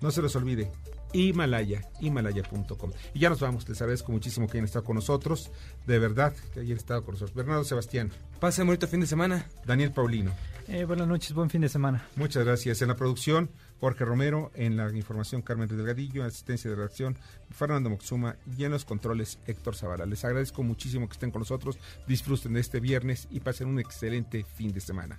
[0.00, 0.70] No se les olvide,
[1.14, 2.90] Himalaya, himalaya.com.
[3.14, 5.50] Y ya nos vamos, les agradezco muchísimo que hayan estado con nosotros,
[5.86, 7.34] de verdad que hayan estado con nosotros.
[7.34, 8.10] Bernardo Sebastián.
[8.40, 9.46] Pase un bonito fin de semana.
[9.64, 10.32] Daniel Paulino.
[10.66, 12.06] Eh, buenas noches, buen fin de semana.
[12.16, 12.82] Muchas gracias.
[12.82, 13.50] En la producción,
[13.80, 17.18] Jorge Romero, en la información, Carmen Delgadillo, en asistencia de redacción,
[17.50, 20.06] Fernando Moxuma y en los controles, Héctor Zavala.
[20.06, 24.44] Les agradezco muchísimo que estén con nosotros, disfruten de este viernes y pasen un excelente
[24.44, 25.18] fin de semana.